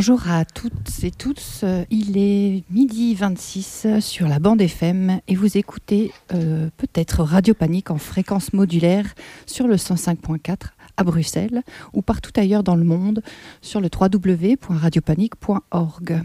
Bonjour 0.00 0.30
à 0.30 0.46
toutes 0.46 1.04
et 1.04 1.10
tous, 1.10 1.62
il 1.90 2.16
est 2.16 2.64
midi 2.70 3.14
26 3.14 4.00
sur 4.00 4.28
la 4.28 4.38
bande 4.38 4.62
FM 4.62 5.20
et 5.28 5.34
vous 5.34 5.58
écoutez 5.58 6.10
euh, 6.32 6.70
peut-être 6.78 7.22
Radio 7.22 7.52
Panique 7.52 7.90
en 7.90 7.98
fréquence 7.98 8.54
modulaire 8.54 9.04
sur 9.44 9.68
le 9.68 9.76
105.4 9.76 10.56
à 10.96 11.04
Bruxelles 11.04 11.62
ou 11.92 12.00
partout 12.00 12.30
ailleurs 12.36 12.62
dans 12.62 12.76
le 12.76 12.84
monde 12.84 13.22
sur 13.60 13.82
le 13.82 13.90
www.radiopanique.org. 13.94 16.22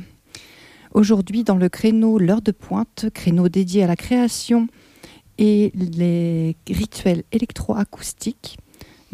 Aujourd'hui 0.93 1.43
dans 1.43 1.57
le 1.57 1.67
créneau 1.67 2.17
L'heure 2.17 2.41
de 2.41 2.53
pointe, 2.53 3.07
créneau 3.13 3.49
dédié 3.49 3.83
à 3.83 3.87
la 3.87 3.97
création 3.97 4.69
et 5.37 5.73
les 5.75 6.55
rituels 6.69 7.25
électroacoustiques, 7.33 8.57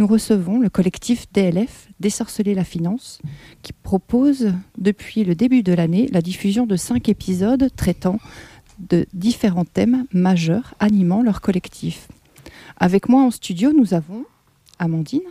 nous 0.01 0.07
recevons 0.07 0.57
le 0.57 0.67
collectif 0.67 1.31
DLF, 1.31 1.87
Désorceler 1.99 2.55
la 2.55 2.63
Finance, 2.63 3.21
qui 3.61 3.71
propose 3.71 4.51
depuis 4.79 5.23
le 5.23 5.35
début 5.35 5.61
de 5.61 5.73
l'année 5.73 6.07
la 6.11 6.23
diffusion 6.23 6.65
de 6.65 6.75
cinq 6.75 7.07
épisodes 7.07 7.69
traitant 7.75 8.17
de 8.79 9.05
différents 9.13 9.63
thèmes 9.63 10.07
majeurs 10.11 10.73
animant 10.79 11.21
leur 11.21 11.39
collectif. 11.39 12.07
Avec 12.77 13.09
moi 13.09 13.21
en 13.21 13.29
studio, 13.29 13.73
nous 13.73 13.93
avons 13.93 14.25
Amandine. 14.79 15.21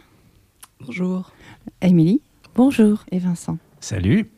Bonjour. 0.86 1.32
Émilie. 1.82 2.20
Bonjour. 2.54 3.04
Et 3.10 3.18
Vincent. 3.18 3.58
Salut. 3.80 4.30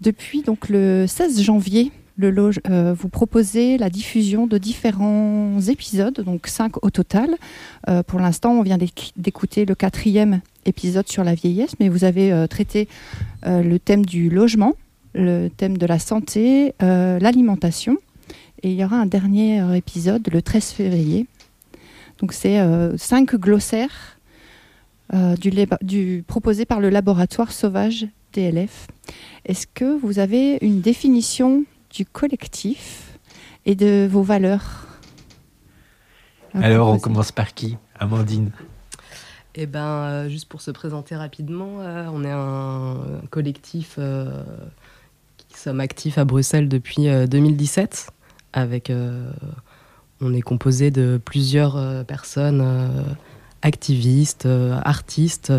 Depuis 0.00 0.40
donc 0.40 0.70
le 0.70 1.04
16 1.06 1.42
janvier, 1.42 1.92
euh, 2.22 2.94
vous 2.96 3.08
proposez 3.08 3.76
la 3.78 3.90
diffusion 3.90 4.46
de 4.46 4.58
différents 4.58 5.60
épisodes, 5.68 6.20
donc 6.20 6.46
cinq 6.46 6.84
au 6.84 6.90
total. 6.90 7.36
Euh, 7.88 8.02
pour 8.02 8.20
l'instant, 8.20 8.52
on 8.52 8.62
vient 8.62 8.78
d'écouter 9.16 9.64
le 9.64 9.74
quatrième 9.74 10.40
épisode 10.64 11.08
sur 11.08 11.24
la 11.24 11.34
vieillesse, 11.34 11.74
mais 11.80 11.88
vous 11.88 12.04
avez 12.04 12.32
euh, 12.32 12.46
traité 12.46 12.88
le 13.46 13.76
thème 13.76 14.06
du 14.06 14.30
logement, 14.30 14.72
le 15.14 15.48
thème 15.48 15.76
de 15.76 15.84
la 15.84 15.98
santé, 15.98 16.72
l'alimentation, 16.80 17.98
et 18.62 18.70
il 18.70 18.74
y 18.74 18.82
aura 18.82 18.96
un 18.96 19.04
dernier 19.04 19.76
épisode 19.76 20.26
le 20.32 20.40
13 20.40 20.70
février. 20.70 21.26
Donc 22.20 22.32
c'est 22.32 22.58
cinq 22.96 23.34
glossaires 23.34 24.18
proposés 26.26 26.64
par 26.64 26.80
le 26.80 26.88
laboratoire 26.88 27.52
sauvage 27.52 28.06
DLF. 28.32 28.86
Est-ce 29.44 29.66
que 29.66 29.98
vous 29.98 30.18
avez 30.18 30.56
une 30.62 30.80
définition 30.80 31.64
du 31.94 32.04
collectif 32.04 33.18
et 33.66 33.74
de 33.76 34.06
vos 34.10 34.22
valeurs 34.22 34.86
Alors, 36.54 36.88
on 36.88 36.98
commence 36.98 37.32
par 37.32 37.54
qui? 37.54 37.76
Amandine. 37.98 38.50
Eh 39.54 39.66
ben, 39.66 39.80
euh, 39.80 40.28
juste 40.28 40.48
pour 40.48 40.60
se 40.60 40.72
présenter 40.72 41.14
rapidement, 41.14 41.80
euh, 41.80 42.08
on 42.12 42.24
est 42.24 42.30
un, 42.30 42.96
un 43.22 43.26
collectif 43.30 43.94
euh, 43.98 44.42
qui 45.38 45.56
sommes 45.58 45.78
actifs 45.78 46.18
à 46.18 46.24
Bruxelles 46.24 46.68
depuis 46.68 47.08
euh, 47.08 47.28
2017. 47.28 48.10
Avec, 48.52 48.90
euh, 48.90 49.30
on 50.20 50.34
est 50.34 50.40
composé 50.40 50.90
de 50.90 51.20
plusieurs 51.24 51.76
euh, 51.76 52.02
personnes 52.02 52.60
euh, 52.60 52.88
activistes, 53.62 54.46
euh, 54.46 54.76
artistes, 54.84 55.52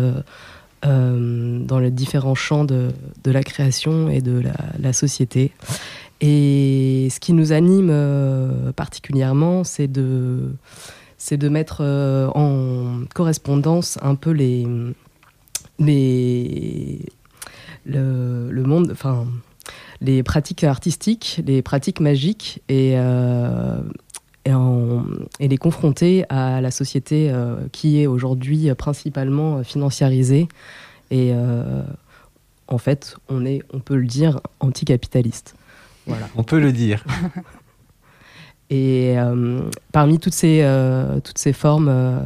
dans 0.82 1.80
les 1.80 1.90
différents 1.90 2.36
champs 2.36 2.64
de, 2.64 2.92
de 3.24 3.30
la 3.32 3.42
création 3.42 4.08
et 4.08 4.20
de 4.20 4.38
la, 4.38 4.54
la 4.78 4.92
société. 4.92 5.50
Et 6.20 7.08
ce 7.10 7.20
qui 7.20 7.32
nous 7.32 7.52
anime 7.52 7.88
euh, 7.90 8.72
particulièrement, 8.72 9.64
c'est 9.64 9.88
de 9.88 10.54
c'est 11.18 11.36
de 11.36 11.48
mettre 11.48 11.78
euh, 11.80 12.28
en 12.34 13.04
correspondance 13.14 13.98
un 14.02 14.14
peu 14.14 14.30
les, 14.30 14.66
les 15.78 17.00
le, 17.84 18.50
le 18.50 18.62
monde, 18.62 18.90
enfin 18.92 19.26
les 20.00 20.22
pratiques 20.22 20.64
artistiques, 20.64 21.42
les 21.46 21.62
pratiques 21.62 22.00
magiques 22.00 22.62
et, 22.68 22.92
euh, 22.96 23.80
et, 24.44 25.48
les 25.48 25.56
confronter 25.56 26.24
à 26.28 26.60
la 26.60 26.70
société 26.70 27.32
qui 27.72 28.00
est 28.00 28.06
aujourd'hui 28.06 28.72
principalement 28.74 29.64
financiarisée 29.64 30.48
et 31.10 31.32
en 32.68 32.78
fait 32.78 33.16
on 33.28 33.46
est, 33.46 33.62
on 33.72 33.80
peut 33.80 33.96
le 33.96 34.06
dire, 34.06 34.40
anticapitaliste. 34.60 35.56
Voilà. 36.06 36.28
On 36.36 36.42
peut 36.44 36.60
le 36.60 36.72
dire. 36.72 37.04
Et 38.70 39.14
euh, 39.16 39.60
parmi 39.92 40.18
toutes 40.18 40.34
ces, 40.34 40.60
euh, 40.62 41.20
toutes 41.20 41.38
ces 41.38 41.52
formes 41.52 41.88
euh, 41.88 42.18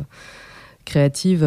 créatives 0.86 1.46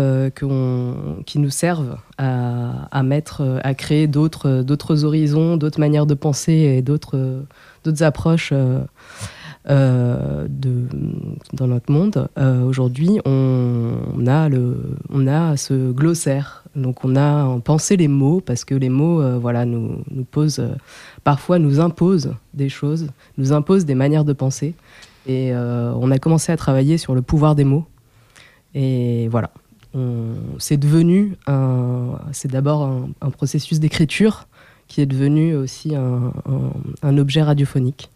qui 1.25 1.39
nous 1.39 1.49
servent 1.49 1.97
à, 2.17 2.87
à 2.91 3.03
mettre, 3.03 3.59
à 3.63 3.73
créer 3.73 4.07
d'autres 4.07 4.61
d'autres 4.61 5.03
horizons, 5.03 5.57
d'autres 5.57 5.79
manières 5.79 6.05
de 6.05 6.13
penser 6.13 6.53
et 6.53 6.81
d'autres 6.81 7.43
d'autres 7.83 8.03
approches 8.03 8.53
de, 9.65 10.87
dans 11.53 11.67
notre 11.67 11.91
monde, 11.91 12.29
aujourd'hui, 12.65 13.19
on, 13.25 13.95
on 14.15 14.27
a 14.27 14.47
le, 14.47 14.95
on 15.09 15.27
a 15.27 15.57
ce 15.57 15.91
glossaire. 15.91 16.63
Donc, 16.75 17.03
on 17.03 17.17
a 17.17 17.59
pensé 17.59 17.97
les 17.97 18.07
mots 18.07 18.39
parce 18.39 18.63
que 18.63 18.75
les 18.75 18.89
mots, 18.89 19.39
voilà, 19.39 19.65
nous, 19.65 20.03
nous 20.09 20.23
posent, 20.23 20.65
parfois 21.23 21.59
nous 21.59 21.79
imposent 21.79 22.35
des 22.53 22.69
choses, 22.69 23.07
nous 23.37 23.53
imposent 23.53 23.85
des 23.85 23.95
manières 23.95 24.25
de 24.25 24.33
penser. 24.33 24.75
Et 25.25 25.53
euh, 25.53 25.93
on 25.95 26.11
a 26.11 26.19
commencé 26.19 26.51
à 26.51 26.57
travailler 26.57 26.97
sur 26.97 27.15
le 27.15 27.21
pouvoir 27.21 27.55
des 27.55 27.63
mots. 27.63 27.85
Et 28.75 29.27
voilà, 29.29 29.51
c'est 30.57 30.77
devenu 30.77 31.35
un, 31.45 32.19
c'est 32.31 32.49
d'abord 32.49 32.89
un, 33.21 33.29
processus 33.29 33.79
d'écriture 33.79 34.47
qui 34.87 35.01
est 35.01 35.05
devenu 35.05 35.55
aussi 35.55 35.95
un, 35.95 37.17
objet 37.17 37.43
radiophonique. 37.43 38.09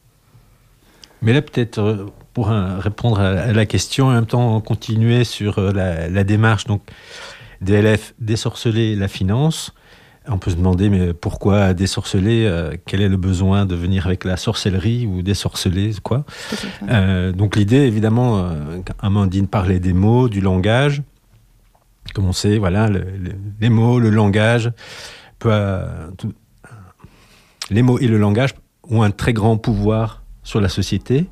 Mais 1.22 1.34
là, 1.34 1.42
peut-être 1.42 1.80
euh, 1.80 2.06
pour 2.34 2.48
répondre 2.48 3.20
à 3.20 3.52
la 3.52 3.66
question, 3.66 4.08
en 4.08 4.12
même 4.12 4.28
temps 4.28 4.60
continuer 4.62 5.24
sur 5.24 5.58
euh, 5.58 5.72
la, 5.72 6.08
la 6.10 6.24
démarche, 6.24 6.66
donc 6.66 6.82
DLF, 7.62 8.14
désorceler 8.20 8.96
la 8.96 9.08
finance. 9.08 9.74
On 10.30 10.38
peut 10.38 10.52
se 10.52 10.56
demander, 10.56 10.90
mais 10.90 11.14
pourquoi 11.14 11.74
désorceler 11.74 12.46
euh, 12.46 12.76
Quel 12.86 13.02
est 13.02 13.08
le 13.08 13.16
besoin 13.18 13.66
de 13.66 13.76
venir 13.76 14.06
avec 14.08 14.26
la 14.26 14.36
sorcellerie 14.36 15.06
ou 15.08 15.22
désorceler 15.22 15.92
quoi. 16.04 16.26
Euh, 16.90 17.32
donc 17.32 17.56
l'idée, 17.56 17.78
évidemment, 17.78 18.40
euh, 18.40 18.80
Amandine 19.00 19.48
parlait 19.48 19.80
des 19.80 19.94
mots, 19.94 20.28
du 20.28 20.42
langage. 20.42 21.02
Comme 22.14 22.26
on 22.26 22.34
sait, 22.34 22.58
voilà, 22.58 22.88
le- 22.88 23.00
le- 23.00 23.36
les 23.62 23.70
mots, 23.70 24.00
le 24.00 24.10
langage, 24.10 24.72
peut, 25.40 25.80
tout- 26.18 26.34
les 27.70 27.82
mots 27.82 28.00
et 28.00 28.08
le 28.08 28.18
langage 28.18 28.54
ont 28.90 29.04
un 29.04 29.12
très 29.12 29.34
grand 29.34 29.58
pouvoir 29.58 30.24
sur 30.44 30.62
la 30.62 30.70
société, 30.70 31.26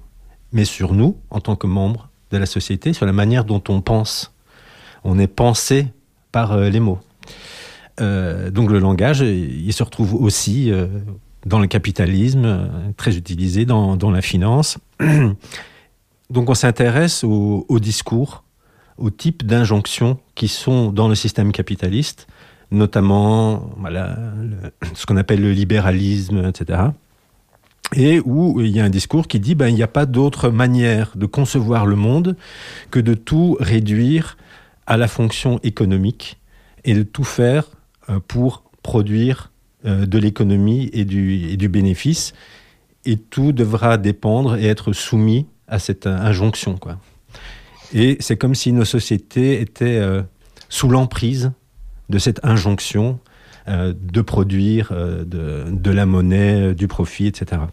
mais 0.52 0.66
sur 0.66 0.94
nous, 0.94 1.18
en 1.32 1.40
tant 1.42 1.56
que 1.56 1.68
membres 1.68 2.10
de 2.32 2.38
la 2.38 2.46
société, 2.46 2.94
sur 2.94 3.06
la 3.06 3.14
manière 3.14 3.46
dont 3.46 3.64
on 3.70 3.82
pense. 3.82 4.34
On 5.04 5.20
est 5.20 5.28
pensé 5.28 5.88
par 6.32 6.58
les 6.58 6.80
mots. 6.80 7.00
Euh, 8.02 8.52
donc 8.52 8.72
le 8.72 8.80
langage, 8.80 9.22
il 9.22 9.72
se 9.72 9.84
retrouve 9.84 10.16
aussi 10.16 10.72
euh, 10.72 10.88
dans 11.46 11.60
le 11.60 11.68
capitalisme, 11.68 12.46
euh, 12.46 12.68
très 12.98 13.16
utilisé 13.18 13.66
dans, 13.66 14.12
la 14.12 14.22
finance. 14.22 14.78
Donc 16.32 16.50
on 16.50 16.56
s'intéresse 16.56 17.24
au, 17.24 17.80
discours, 17.80 18.44
au 18.98 19.12
type 19.12 19.46
d'injonctions 19.46 20.18
qui 20.34 20.48
sont 20.48 20.92
dans 20.92 21.08
le 21.08 21.14
système 21.14 21.52
capitaliste, 21.52 22.26
notamment 22.72 23.70
ce 24.96 25.06
qu'on 25.06 25.18
appelle 25.18 25.42
le 25.42 25.52
libéralisme, 25.52 26.46
etc. 26.46 26.82
Et 27.94 28.20
où 28.26 28.60
il 28.60 28.72
y 28.72 28.80
a 28.80 28.84
un 28.84 28.90
discours 28.90 29.28
qui 29.28 29.40
dit 29.40 29.54
ben, 29.54 29.68
il 29.68 29.76
n'y 29.76 29.84
a 29.84 29.88
pas 29.88 30.08
d'autre 30.08 30.50
manière 30.50 31.12
de 31.16 31.28
concevoir 31.28 31.86
le 31.86 31.96
monde 31.96 32.36
que 32.90 33.00
de 33.00 33.14
tout 33.14 33.56
réduire 33.60 34.36
à 34.88 34.98
la 34.98 35.08
fonction 35.08 35.60
économique 35.62 36.40
et 36.86 36.96
de 36.96 37.04
tout 37.04 37.24
faire 37.24 37.66
pour 38.28 38.64
produire 38.84 39.52
euh, 39.86 40.06
de 40.06 40.18
l'économie 40.18 40.90
et 40.94 41.06
du, 41.06 41.70
bénéfice. 41.70 42.34
Et 43.06 43.18
tout 43.18 43.52
devra 43.52 43.98
dépendre 43.98 44.56
et 44.56 44.66
être 44.66 44.94
soumis 44.94 45.46
à 45.68 45.80
cette 45.80 46.08
euh, 46.08 46.18
injonction. 46.18 46.78
Quoi. 46.78 46.98
Et 47.94 48.18
c'est 48.20 48.38
comme 48.38 48.56
si 48.56 48.72
nos 48.72 48.86
sociétés 48.86 49.62
étaient 49.62 49.98
euh, 49.98 50.24
sous 50.70 50.90
l'emprise 50.90 51.52
de 52.10 52.18
cette 52.20 52.44
injonction 52.44 53.20
euh, 53.68 53.94
de 54.00 54.22
produire 54.22 54.90
euh, 54.92 55.24
de, 55.26 55.92
la 55.92 56.06
monnaie, 56.06 56.70
euh, 56.70 56.74
du 56.76 56.88
profit, 56.88 57.26
etc. 57.26 57.64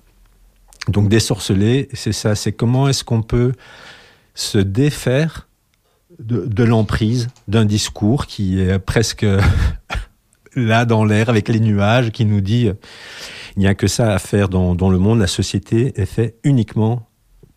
Donc 0.88 1.11
désorceler, 1.11 1.90
c'est 1.93 2.12
ça, 2.12 2.34
c'est 2.34 2.52
comment 2.52 2.88
est-ce 2.88 3.05
qu'on 3.05 3.23
peut 3.23 3.52
se 4.34 4.56
défaire 4.56 5.49
de 6.19 6.64
l'emprise 6.64 7.29
d'un 7.49 7.64
discours 7.64 8.26
qui 8.26 8.61
est 8.61 8.79
presque 8.79 9.26
là 10.57 10.85
dans 10.85 11.05
l'air 11.05 11.29
avec 11.29 11.49
les 11.49 11.61
nuages 11.61 12.11
qui 12.11 12.25
nous 12.25 12.41
dit 12.41 12.69
euh, 12.69 12.75
il 13.57 13.61
n'y 13.61 13.67
a 13.67 13.75
que 13.75 13.87
ça 13.87 14.15
à 14.15 14.19
faire 14.19 14.49
dans, 14.49 14.91
le 14.91 14.99
monde. 14.99 15.19
La 15.19 15.27
société 15.27 15.93
est 16.01 16.07
faite 16.07 16.37
uniquement 16.43 17.09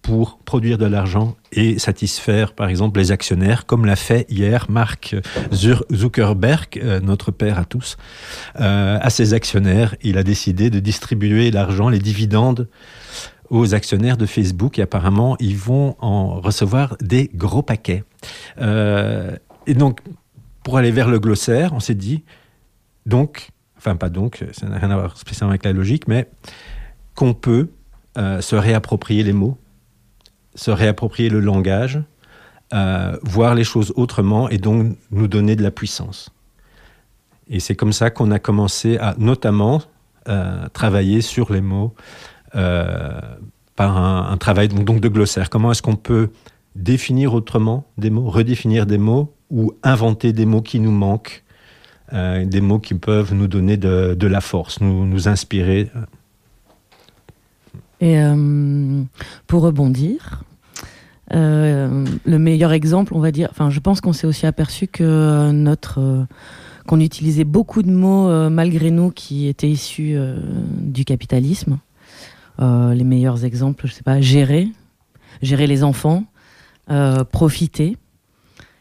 pour 0.02 0.40
produire 0.40 0.78
de 0.78 0.86
l'argent 0.86 1.36
et 1.52 1.80
satisfaire, 1.80 2.54
par 2.54 2.68
exemple, 2.68 3.00
les 3.00 3.12
actionnaires, 3.12 3.66
comme 3.66 3.86
l'a 3.86 3.96
fait 3.96 4.30
hier 4.30 4.68
Mark 4.70 5.16
Zuckerberg, 5.52 6.68
euh, 6.78 7.00
notre 7.00 7.32
père 7.32 7.58
à 7.58 7.66
tous, 7.66 7.98
euh, 8.60 9.00
à 9.02 9.10
ses 9.10 9.34
actionnaires. 9.34 9.96
Il 10.04 10.18
a 10.18 10.24
décidé 10.24 10.70
de 10.70 10.80
distribuer 10.80 11.50
l'argent, 11.50 11.90
les 11.90 12.00
dividendes 12.00 12.68
aux 13.50 13.74
actionnaires 13.74 14.18
de 14.18 14.26
Facebook 14.26 14.78
et 14.78 14.82
apparemment 14.82 15.38
ils 15.40 15.56
vont 15.56 15.96
en 16.00 16.42
recevoir 16.42 16.98
des 17.00 17.30
gros 17.34 17.62
paquets. 17.62 18.04
Et 19.68 19.74
donc, 19.74 20.02
pour 20.64 20.78
aller 20.78 20.92
vers 20.92 21.10
le 21.10 21.20
glossaire, 21.20 21.74
on 21.74 21.80
s'est 21.80 21.96
dit, 21.96 22.24
donc, 23.06 23.50
enfin 23.78 23.96
pas 23.96 24.10
donc, 24.10 24.44
ça 24.52 24.68
n'a 24.68 24.78
rien 24.78 24.92
à 24.92 24.96
voir 24.96 25.18
spécialement 25.18 25.52
avec 25.52 25.66
la 25.66 25.74
logique, 25.74 26.08
mais 26.08 26.30
qu'on 27.16 27.34
peut 27.34 27.70
se 28.16 28.56
réapproprier 28.56 29.24
les 29.24 29.34
mots 29.34 29.58
se 30.56 30.72
réapproprier 30.72 31.30
le 31.30 31.42
langage, 31.42 32.02
euh, 32.74 33.18
voir 33.22 33.54
les 33.54 33.64
choses 33.64 33.94
autrement 33.96 34.50
et 34.50 34.58
donc 34.58 34.98
nous 35.12 35.28
donner 35.28 35.56
de 35.56 35.62
la 35.62 35.72
puissance. 35.72 36.30
Et 37.48 37.60
c'est 37.60 37.76
comme 37.76 37.94
ça 37.94 38.10
qu'on 38.10 38.32
a 38.32 38.40
commencé 38.40 38.98
à 38.98 39.14
notamment 39.20 39.82
euh, 40.28 40.68
travailler 40.70 41.22
sur 41.22 41.54
les 41.54 41.62
mots 41.62 41.94
euh, 42.56 43.20
par 43.76 43.98
un, 43.98 44.36
travail 44.38 44.70
donc, 44.70 45.00
de 45.00 45.10
glossaire. 45.10 45.50
Comment 45.50 45.72
est-ce 45.72 45.82
qu'on 45.82 45.98
peut 45.98 46.32
définir 46.76 47.34
autrement 47.34 47.86
des 47.98 48.10
mots, 48.10 48.30
redéfinir 48.30 48.86
des 48.86 48.98
mots 48.98 49.36
ou 49.52 49.74
inventer 49.84 50.34
des 50.34 50.46
mots 50.46 50.62
qui 50.62 50.80
nous 50.80 50.92
manquent, 50.92 51.44
des 52.12 52.62
mots 52.62 52.80
qui 52.80 52.94
peuvent 52.94 53.34
nous 53.34 53.48
donner 53.48 53.78
de, 53.78 54.28
la 54.28 54.42
force, 54.42 54.82
nous, 54.82 55.28
inspirer 55.28 55.90
et 58.02 58.20
euh, 58.20 59.04
pour 59.48 59.62
rebondir, 59.62 60.44
euh, 61.34 62.06
le 62.24 62.40
meilleur 62.40 62.74
exemple, 62.74 63.14
on 63.16 63.20
va 63.20 63.32
dire, 63.32 63.48
enfin, 63.52 63.70
je 63.70 63.80
pense 63.80 64.02
qu'on 64.02 64.14
s'est 64.14 64.28
aussi 64.28 64.46
aperçu 64.46 64.88
que 64.88 65.52
notre 65.52 66.00
euh, 66.00 66.24
qu'on 66.88 67.00
utilisait 67.00 67.46
beaucoup 67.46 67.82
de 67.82 67.90
mots 67.90 68.30
malgré 68.52 68.92
nous 68.92 69.10
qui 69.10 69.48
étaient 69.48 69.72
issus 69.72 70.16
du 70.78 71.04
capitalisme. 71.04 71.80
les 72.60 73.04
meilleurs 73.04 73.44
exemples, 73.44 73.88
je 73.88 73.94
sais 73.94 74.04
pas, 74.04 74.22
gérer, 74.22 74.68
gérer 75.42 75.66
les 75.66 75.84
enfants, 75.84 76.26
profiter, 77.32 77.98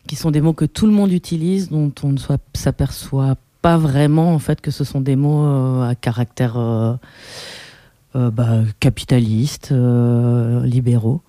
qui 0.06 0.16
sont 0.16 0.30
des 0.30 0.40
mots 0.40 0.52
que 0.52 0.64
tout 0.64 0.86
le 0.86 0.92
monde 0.92 1.12
utilise, 1.12 1.70
dont 1.70 1.92
on 2.02 2.12
ne 2.12 2.18
s'aperçoit 2.54 3.36
pas 3.62 3.78
vraiment 3.78 4.34
en 4.34 4.38
fait 4.38 4.60
que 4.60 4.70
ce 4.70 4.84
sont 4.84 5.00
des 5.00 5.16
mots 5.16 5.82
à 5.82 5.94
caractère 5.94 6.56
euh, 8.16 8.30
bah, 8.30 8.62
euh, 9.72 10.64
libéraux. 10.64 11.20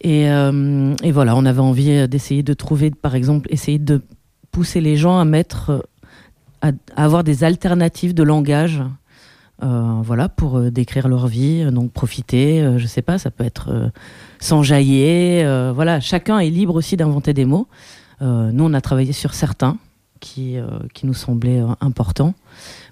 Et, 0.00 0.30
euh, 0.30 0.94
et, 1.02 1.12
voilà, 1.12 1.36
on 1.36 1.44
avait 1.44 1.60
envie 1.60 2.08
d'essayer 2.08 2.42
de 2.42 2.54
trouver, 2.54 2.90
par 2.90 3.14
exemple, 3.14 3.46
essayer 3.50 3.78
de 3.78 4.00
pousser 4.50 4.80
les 4.80 4.96
gens 4.96 5.18
à 5.18 5.26
mettre, 5.26 5.86
à, 6.62 6.70
avoir 6.96 7.24
des 7.24 7.44
alternatives 7.44 8.14
de 8.14 8.22
langage. 8.22 8.82
voilà, 9.60 10.30
pour 10.30 10.60
décrire 10.70 11.08
leur 11.08 11.26
vie, 11.26 11.70
donc 11.70 11.92
profiter, 11.92 12.74
je 12.78 12.86
sais 12.86 13.02
pas, 13.02 13.18
ça 13.18 13.30
peut 13.30 13.44
être 13.44 13.90
s'enjailler, 14.38 15.42
voilà, 15.74 16.00
chacun 16.00 16.38
est 16.38 16.50
libre 16.50 16.74
aussi 16.74 16.96
d'inventer 16.96 17.32
des 17.34 17.44
mots. 17.44 17.66
Nous, 18.24 18.64
on 18.64 18.74
a 18.74 18.80
travaillé 18.80 19.12
sur 19.12 19.34
certains 19.34 19.76
qui, 20.20 20.56
qui 20.94 21.06
nous 21.06 21.14
semblaient 21.14 21.62
importants. 21.80 22.34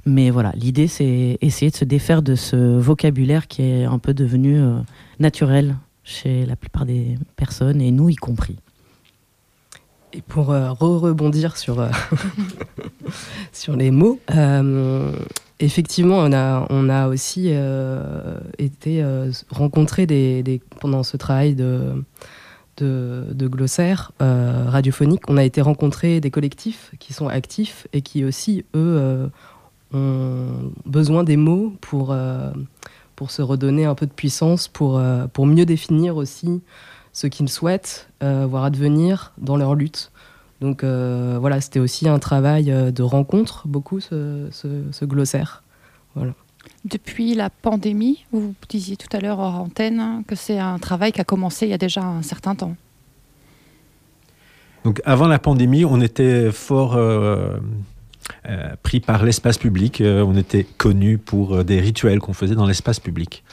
Mais 0.05 0.31
voilà, 0.31 0.53
l'idée, 0.57 0.89
c'est 0.89 1.39
essayer 1.41 1.71
de 1.71 1.77
se 1.77 1.85
défaire 1.85 2.23
de 2.23 2.35
ce 2.35 2.57
vocabulaire 2.57 3.47
qui 3.47 3.63
est 3.63 3.85
un 3.85 3.99
peu 3.99 4.15
devenu 4.15 4.61
euh, 4.61 4.79
naturel 5.21 5.77
chez 6.03 6.45
la 6.45 6.57
plupart 6.57 6.85
des 6.85 7.17
personnes, 7.37 7.81
et 7.81 7.93
nous 7.93 8.09
y 8.09 8.17
compris. 8.17 8.57
Et 10.13 10.21
pour 10.21 10.51
euh, 10.51 10.73
rebondir 10.73 11.57
sur, 11.57 11.79
euh, 11.79 11.89
sur 13.53 13.77
les 13.77 13.93
mots, 13.93 14.19
effectivement, 15.61 16.17
on 16.19 16.33
a, 16.33 16.67
on 16.71 16.89
a 16.89 17.07
aussi 17.07 17.53
été 18.59 19.05
rencontrés 19.51 20.07
des, 20.07 20.61
pendant 20.81 21.05
ce 21.05 21.17
travail 21.17 21.55
de, 21.55 21.95
de, 22.77 23.27
de 23.33 23.49
glossaire 23.49 24.13
radiophonique. 24.19 25.29
On 25.29 25.37
a 25.37 25.45
été 25.45 25.61
rencontrés 25.61 26.21
des 26.21 26.31
collectifs 26.31 26.93
qui 26.99 27.13
sont 27.13 27.29
actifs 27.29 27.87
et 27.93 28.03
qui 28.03 28.25
aussi, 28.25 28.65
eux, 28.75 29.31
ont 29.93 30.73
besoin 30.87 31.25
des 31.25 31.37
mots 31.37 31.75
pour, 31.81 32.13
euh, 32.13 32.51
pour 33.17 33.31
se 33.31 33.43
redonner 33.43 33.85
un 33.85 33.95
peu 33.95 34.07
de 34.07 34.13
puissance, 34.13 34.69
pour, 34.69 34.99
euh, 34.99 35.27
pour 35.27 35.47
mieux 35.47 35.67
définir 35.67 36.17
aussi 36.17 36.63
ce 37.13 37.27
qu'ils 37.27 37.49
souhaitent 37.49 38.09
euh, 38.23 38.47
voir 38.49 38.65
advenir 38.65 39.33
dans 39.39 39.57
leur 39.57 39.75
lutte. 39.75 40.11
Donc 40.61 40.85
voilà, 40.85 41.61
c'était 41.61 41.81
aussi 41.81 42.09
un 42.09 42.21
travail 42.21 42.67
de 42.67 43.03
rencontre, 43.03 43.67
beaucoup, 43.67 43.99
ce, 43.99 44.47
ce, 44.53 45.05
glossaire. 45.05 45.65
Voilà. 46.15 46.35
Depuis 46.85 47.35
la 47.35 47.49
pandémie, 47.49 48.25
vous 48.33 48.55
disiez 48.69 48.97
tout 48.97 49.15
à 49.17 49.21
l'heure 49.21 49.39
hors 49.39 49.55
antenne 49.55 50.25
que 50.27 50.35
c'est 50.35 50.59
un 50.59 50.79
travail 50.79 51.13
qui 51.13 51.21
a 51.21 51.25
commencé 51.25 51.67
il 51.67 51.71
y 51.71 51.75
a 51.75 51.79
déjà 51.79 52.03
un 52.03 52.23
certain 52.23 52.55
temps. 52.55 52.75
Donc 54.85 55.01
avant 55.05 55.29
la 55.29 55.39
pandémie, 55.39 55.85
on 55.85 56.01
était 56.01 56.51
fort 56.51 56.97
euh, 58.49 58.75
pris 58.83 59.01
par 59.01 59.25
l'espace 59.25 59.59
public. 59.59 60.01
Euh, 60.01 60.25
on 60.27 60.37
était 60.37 60.65
connu 60.65 61.19
pour 61.19 61.55
euh, 61.55 61.65
des 61.65 61.81
rituels 61.81 62.19
qu'on 62.19 62.33
faisait 62.33 62.55
dans 62.55 62.67
l'espace 62.67 62.99
public. 62.99 63.45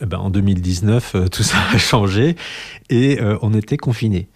Ben, 0.00 0.18
en 0.18 0.30
2019, 0.30 1.16
tout 1.30 1.42
ça 1.42 1.56
a 1.72 1.78
changé 1.78 2.36
et 2.88 3.18
on 3.42 3.52
était 3.52 3.76
confinés. 3.76 4.28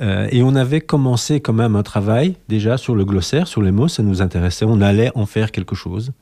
et 0.00 0.42
on 0.44 0.54
avait 0.54 0.80
commencé 0.80 1.40
quand 1.40 1.52
même 1.52 1.74
un 1.74 1.82
travail 1.82 2.36
déjà 2.48 2.76
sur 2.76 2.94
le 2.94 3.04
glossaire, 3.04 3.48
sur 3.48 3.62
les 3.62 3.72
mots, 3.72 3.88
ça 3.88 4.04
nous 4.04 4.22
intéressait. 4.22 4.64
On 4.64 4.80
allait 4.80 5.10
en 5.16 5.26
faire 5.26 5.50
quelque 5.50 5.74
chose. 5.74 6.12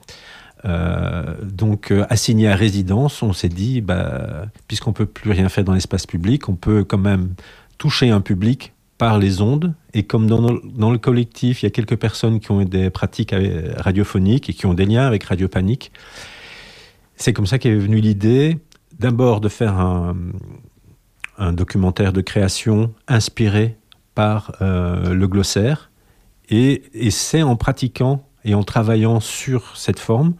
Donc, 0.64 1.92
assigné 2.10 2.48
à 2.48 2.54
résidence, 2.54 3.22
on 3.22 3.32
s'est 3.32 3.48
dit, 3.48 3.80
bah, 3.80 4.46
puisqu'on 4.68 4.92
peut 4.92 5.06
plus 5.06 5.30
rien 5.30 5.48
faire 5.48 5.64
dans 5.64 5.72
l'espace 5.72 6.06
public, 6.06 6.48
on 6.48 6.54
peut 6.54 6.84
quand 6.84 6.98
même 6.98 7.34
toucher 7.78 8.10
un 8.10 8.20
public 8.20 8.72
par 9.00 9.18
les 9.18 9.40
ondes. 9.40 9.72
Et 9.94 10.02
comme 10.02 10.26
dans, 10.26 10.90
le 10.92 10.98
collectif, 10.98 11.62
il 11.62 11.66
y 11.66 11.68
a 11.68 11.70
quelques 11.70 11.96
personnes 11.96 12.38
qui 12.38 12.50
ont 12.50 12.62
des 12.62 12.90
pratiques 12.90 13.34
radiophoniques 13.78 14.50
et 14.50 14.52
qui 14.52 14.66
ont 14.66 14.74
des 14.74 14.84
liens 14.84 15.06
avec 15.06 15.24
Radio 15.24 15.48
Panique, 15.48 15.90
c'est 17.16 17.32
comme 17.32 17.46
ça 17.46 17.58
qu'est 17.58 17.74
venue 17.74 18.00
l'idée 18.00 18.58
d'abord 18.98 19.40
de 19.40 19.48
faire 19.48 19.78
un, 19.78 20.14
documentaire 21.52 22.12
de 22.12 22.20
création 22.20 22.92
inspiré 23.08 23.78
par 24.14 24.52
euh, 24.60 25.14
le 25.14 25.26
glossaire. 25.26 25.90
Et 26.50 26.82
c'est 27.10 27.42
en 27.42 27.56
pratiquant 27.56 28.22
et 28.44 28.54
en 28.54 28.62
travaillant 28.62 29.20
sur 29.20 29.78
cette 29.78 29.98
forme 29.98 30.34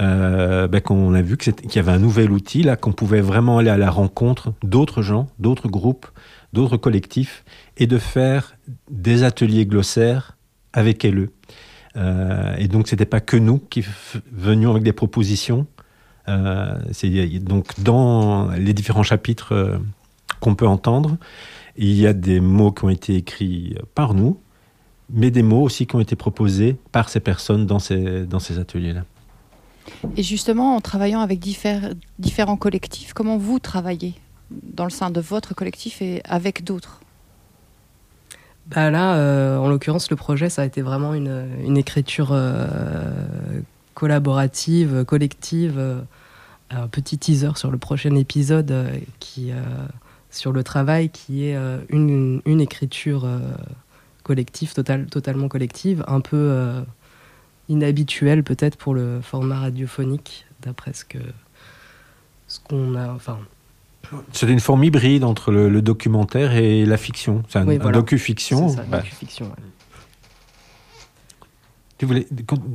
euh, 0.00 0.66
ben, 0.66 0.80
qu'on 0.80 1.14
a 1.14 1.22
vu 1.22 1.36
qu'il 1.36 1.54
y 1.74 1.78
avait 1.78 1.92
un 1.92 1.98
nouvel 1.98 2.32
outil, 2.32 2.66
qu'on 2.80 2.92
pouvait 2.92 3.20
vraiment 3.20 3.58
aller 3.58 3.70
à 3.70 3.76
la 3.76 3.90
rencontre 3.90 4.52
d'autres 4.62 5.02
gens, 5.02 5.28
d'autres 5.38 5.68
groupes, 5.68 6.06
d'autres 6.52 6.76
collectifs, 6.76 7.44
et 7.76 7.86
de 7.86 7.98
faire 7.98 8.56
des 8.90 9.22
ateliers 9.22 9.66
glossaires 9.66 10.36
avec 10.72 11.04
LE. 11.04 11.30
Euh, 11.96 12.54
et 12.58 12.68
donc, 12.68 12.88
c'était 12.88 13.06
pas 13.06 13.20
que 13.20 13.36
nous 13.36 13.58
qui 13.58 13.84
venions 14.32 14.70
avec 14.70 14.82
des 14.82 14.92
propositions. 14.92 15.66
Euh, 16.28 16.74
donc, 17.40 17.80
dans 17.80 18.50
les 18.50 18.72
différents 18.72 19.02
chapitres 19.02 19.52
euh, 19.52 19.78
qu'on 20.40 20.54
peut 20.54 20.66
entendre, 20.66 21.16
il 21.76 21.94
y 21.94 22.06
a 22.06 22.12
des 22.12 22.40
mots 22.40 22.72
qui 22.72 22.84
ont 22.84 22.90
été 22.90 23.16
écrits 23.16 23.76
par 23.94 24.14
nous, 24.14 24.40
mais 25.10 25.30
des 25.30 25.42
mots 25.42 25.62
aussi 25.62 25.86
qui 25.86 25.96
ont 25.96 26.00
été 26.00 26.16
proposés 26.16 26.76
par 26.92 27.08
ces 27.08 27.20
personnes 27.20 27.66
dans 27.66 27.78
ces 27.78 28.58
ateliers-là. 28.58 29.04
Et 30.16 30.22
justement, 30.22 30.76
en 30.76 30.80
travaillant 30.80 31.20
avec 31.20 31.38
différents 31.38 32.56
collectifs, 32.56 33.12
comment 33.12 33.36
vous 33.36 33.58
travaillez 33.58 34.14
dans 34.50 34.84
le 34.84 34.90
sein 34.90 35.10
de 35.10 35.20
votre 35.20 35.54
collectif 35.54 36.02
et 36.02 36.22
avec 36.24 36.64
d'autres? 36.64 37.00
Bah 38.66 38.90
Là, 38.90 39.16
euh, 39.16 39.58
en 39.58 39.68
l'occurrence, 39.68 40.10
le 40.10 40.16
projet, 40.16 40.48
ça 40.48 40.62
a 40.62 40.64
été 40.64 40.80
vraiment 40.82 41.14
une, 41.14 41.76
écriture 41.76 42.30
euh, 42.32 43.60
collaborative, 43.94 45.04
collective. 45.04 45.78
Euh, 45.78 46.00
un 46.70 46.88
petit 46.88 47.18
teaser 47.18 47.50
sur 47.56 47.70
le 47.70 47.78
prochain 47.78 48.16
épisode 48.16 48.74
qui, 49.20 49.52
sur 50.30 50.50
le 50.50 50.64
travail, 50.64 51.10
qui 51.10 51.44
est 51.44 51.56
une, 51.88 52.40
écriture 52.46 53.28
collective, 54.24 54.72
total, 54.72 55.06
totalement 55.06 55.46
collective, 55.46 56.02
un 56.08 56.20
peu 56.20 56.82
inhabituelle 57.68 58.42
peut-être 58.42 58.76
pour 58.76 58.94
le 58.94 59.20
format 59.22 59.60
radiophonique, 59.60 60.46
d'après 60.62 60.92
ce 60.92 61.04
que 61.04 61.18
ce 62.46 62.60
qu'on 62.60 62.94
a. 62.94 63.08
Enfin, 63.12 63.38
c'est 64.32 64.48
une 64.48 64.60
forme 64.60 64.84
hybride 64.84 65.24
entre 65.24 65.52
le, 65.52 65.82
documentaire 65.82 66.54
et 66.54 66.84
la 66.84 66.96
fiction. 66.96 67.42
C'est 67.48 67.58
un, 67.58 67.64
docu-fiction. 67.64 68.68
C'est 68.68 68.88
docu-fiction. 68.88 69.50
Tu 71.96 72.06
voulais. 72.06 72.26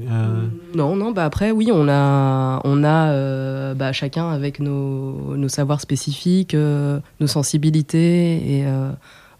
euh, 0.10 0.48
Non, 0.76 0.96
non, 0.96 1.12
bah 1.12 1.26
après, 1.26 1.52
oui, 1.52 1.70
on 1.74 1.88
a, 1.90 2.62
on 2.64 2.84
a 2.84 3.12
euh, 3.12 3.74
bah, 3.74 3.92
chacun 3.92 4.30
avec 4.30 4.60
nos, 4.60 5.36
nos 5.36 5.50
savoirs 5.50 5.82
spécifiques, 5.82 6.54
euh, 6.54 7.00
nos 7.20 7.28
sensibilités. 7.28 8.60
Et 8.60 8.66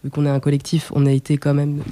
vu 0.04 0.10
qu'on 0.10 0.26
est 0.26 0.30
un 0.30 0.40
collectif, 0.40 0.92
on 0.94 1.06
a 1.06 1.12
été 1.12 1.38
quand 1.38 1.54
même 1.54 1.82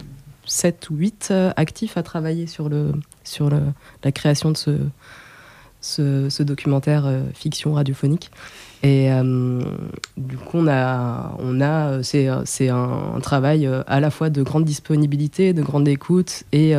7 0.48 0.90
ou 0.90 0.96
8 0.96 1.28
euh, 1.30 1.50
actifs 1.56 1.96
à 1.96 2.02
travailler 2.02 2.46
sur, 2.46 2.68
le, 2.68 2.92
sur 3.24 3.50
la 3.50 4.12
création 4.12 4.50
de 4.50 4.56
ce, 5.80 6.42
documentaire 6.42 7.06
euh, 7.06 7.22
fiction 7.34 7.74
radiophonique. 7.74 8.30
Et 8.82 9.12
euh, 9.12 9.60
du 10.16 10.36
coup, 10.36 10.58
on 10.58 10.68
a, 10.68 11.36
on 11.38 11.60
a, 11.60 12.02
c'est, 12.02 12.28
un, 12.68 13.20
travail 13.22 13.68
à 13.86 14.00
la 14.00 14.10
fois 14.10 14.30
de 14.30 14.42
grande 14.42 14.64
disponibilité, 14.64 15.52
de 15.52 15.62
grande 15.62 15.88
écoute 15.88 16.44
et 16.52 16.74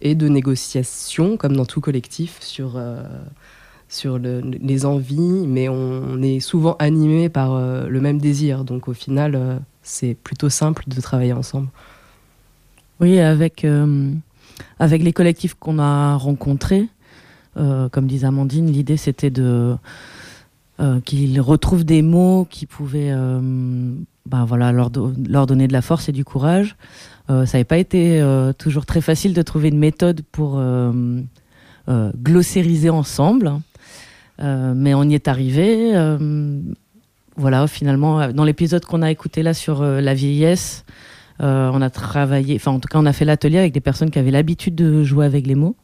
et 0.00 0.14
de 0.14 0.28
négociation, 0.28 1.36
comme 1.36 1.56
dans 1.56 1.64
tout 1.64 1.80
collectif, 1.80 2.36
sur, 2.40 2.80
sur 3.88 4.18
le- 4.18 4.42
les 4.42 4.86
envies, 4.86 5.44
mais 5.48 5.68
on, 5.68 6.22
est 6.22 6.38
souvent 6.38 6.76
animé 6.78 7.28
par 7.28 7.58
le 7.58 8.00
même 8.00 8.18
désir. 8.18 8.64
Donc 8.64 8.86
au 8.86 8.92
final, 8.92 9.60
c'est 9.82 10.14
plutôt 10.14 10.50
simple 10.50 10.84
de 10.86 11.00
travailler 11.00 11.32
ensemble. 11.32 11.68
Oui, 13.00 13.20
avec, 13.20 13.64
euh, 13.64 14.12
avec 14.80 15.02
les 15.02 15.12
collectifs 15.12 15.54
qu'on 15.54 15.78
a 15.78 16.16
rencontrés, 16.16 16.88
euh, 17.56 17.88
comme 17.88 18.06
disait 18.06 18.26
Amandine, 18.26 18.72
l'idée 18.72 18.96
c'était 18.96 19.30
de 19.30 19.76
euh, 20.80 21.00
qu'ils 21.00 21.40
retrouvent 21.40 21.84
des 21.84 22.02
mots 22.02 22.46
qui 22.50 22.66
pouvaient 22.66 23.14
ben 24.26 24.44
voilà, 24.44 24.72
leur, 24.72 24.90
leur 25.28 25.46
donner 25.46 25.68
de 25.68 25.72
la 25.72 25.82
force 25.82 26.08
et 26.08 26.12
du 26.12 26.24
courage. 26.24 26.76
Ça 27.28 27.44
n'avait 27.44 27.64
pas 27.64 27.76
été 27.76 28.24
toujours 28.56 28.86
très 28.86 29.02
facile 29.02 29.34
de 29.34 29.42
trouver 29.42 29.68
une 29.68 29.78
méthode 29.78 30.22
pour 30.32 30.60
glossériser 31.88 32.90
ensemble, 32.90 33.52
mais 34.38 34.94
on 34.94 35.02
y 35.04 35.14
est 35.14 35.28
arrivé. 35.28 35.92
voilà, 37.36 37.66
finalement, 37.66 38.32
dans 38.32 38.44
l'épisode 38.44 38.84
qu'on 38.84 39.02
a 39.02 39.10
écouté 39.10 39.42
là 39.42 39.52
sur 39.52 39.82
la 39.82 40.14
vieillesse, 40.14 40.84
euh, 41.40 41.70
on 41.72 41.80
a 41.80 41.90
travaillé, 41.90 42.56
enfin 42.56 42.72
en 42.72 42.80
tout 42.80 42.88
cas 42.88 42.98
on 42.98 43.06
a 43.06 43.12
fait 43.12 43.24
l'atelier 43.24 43.58
avec 43.58 43.72
des 43.72 43.80
personnes 43.80 44.10
qui 44.10 44.18
avaient 44.18 44.30
l'habitude 44.30 44.74
de 44.74 45.02
jouer 45.04 45.26
avec 45.26 45.46
les 45.46 45.54
mots. 45.54 45.76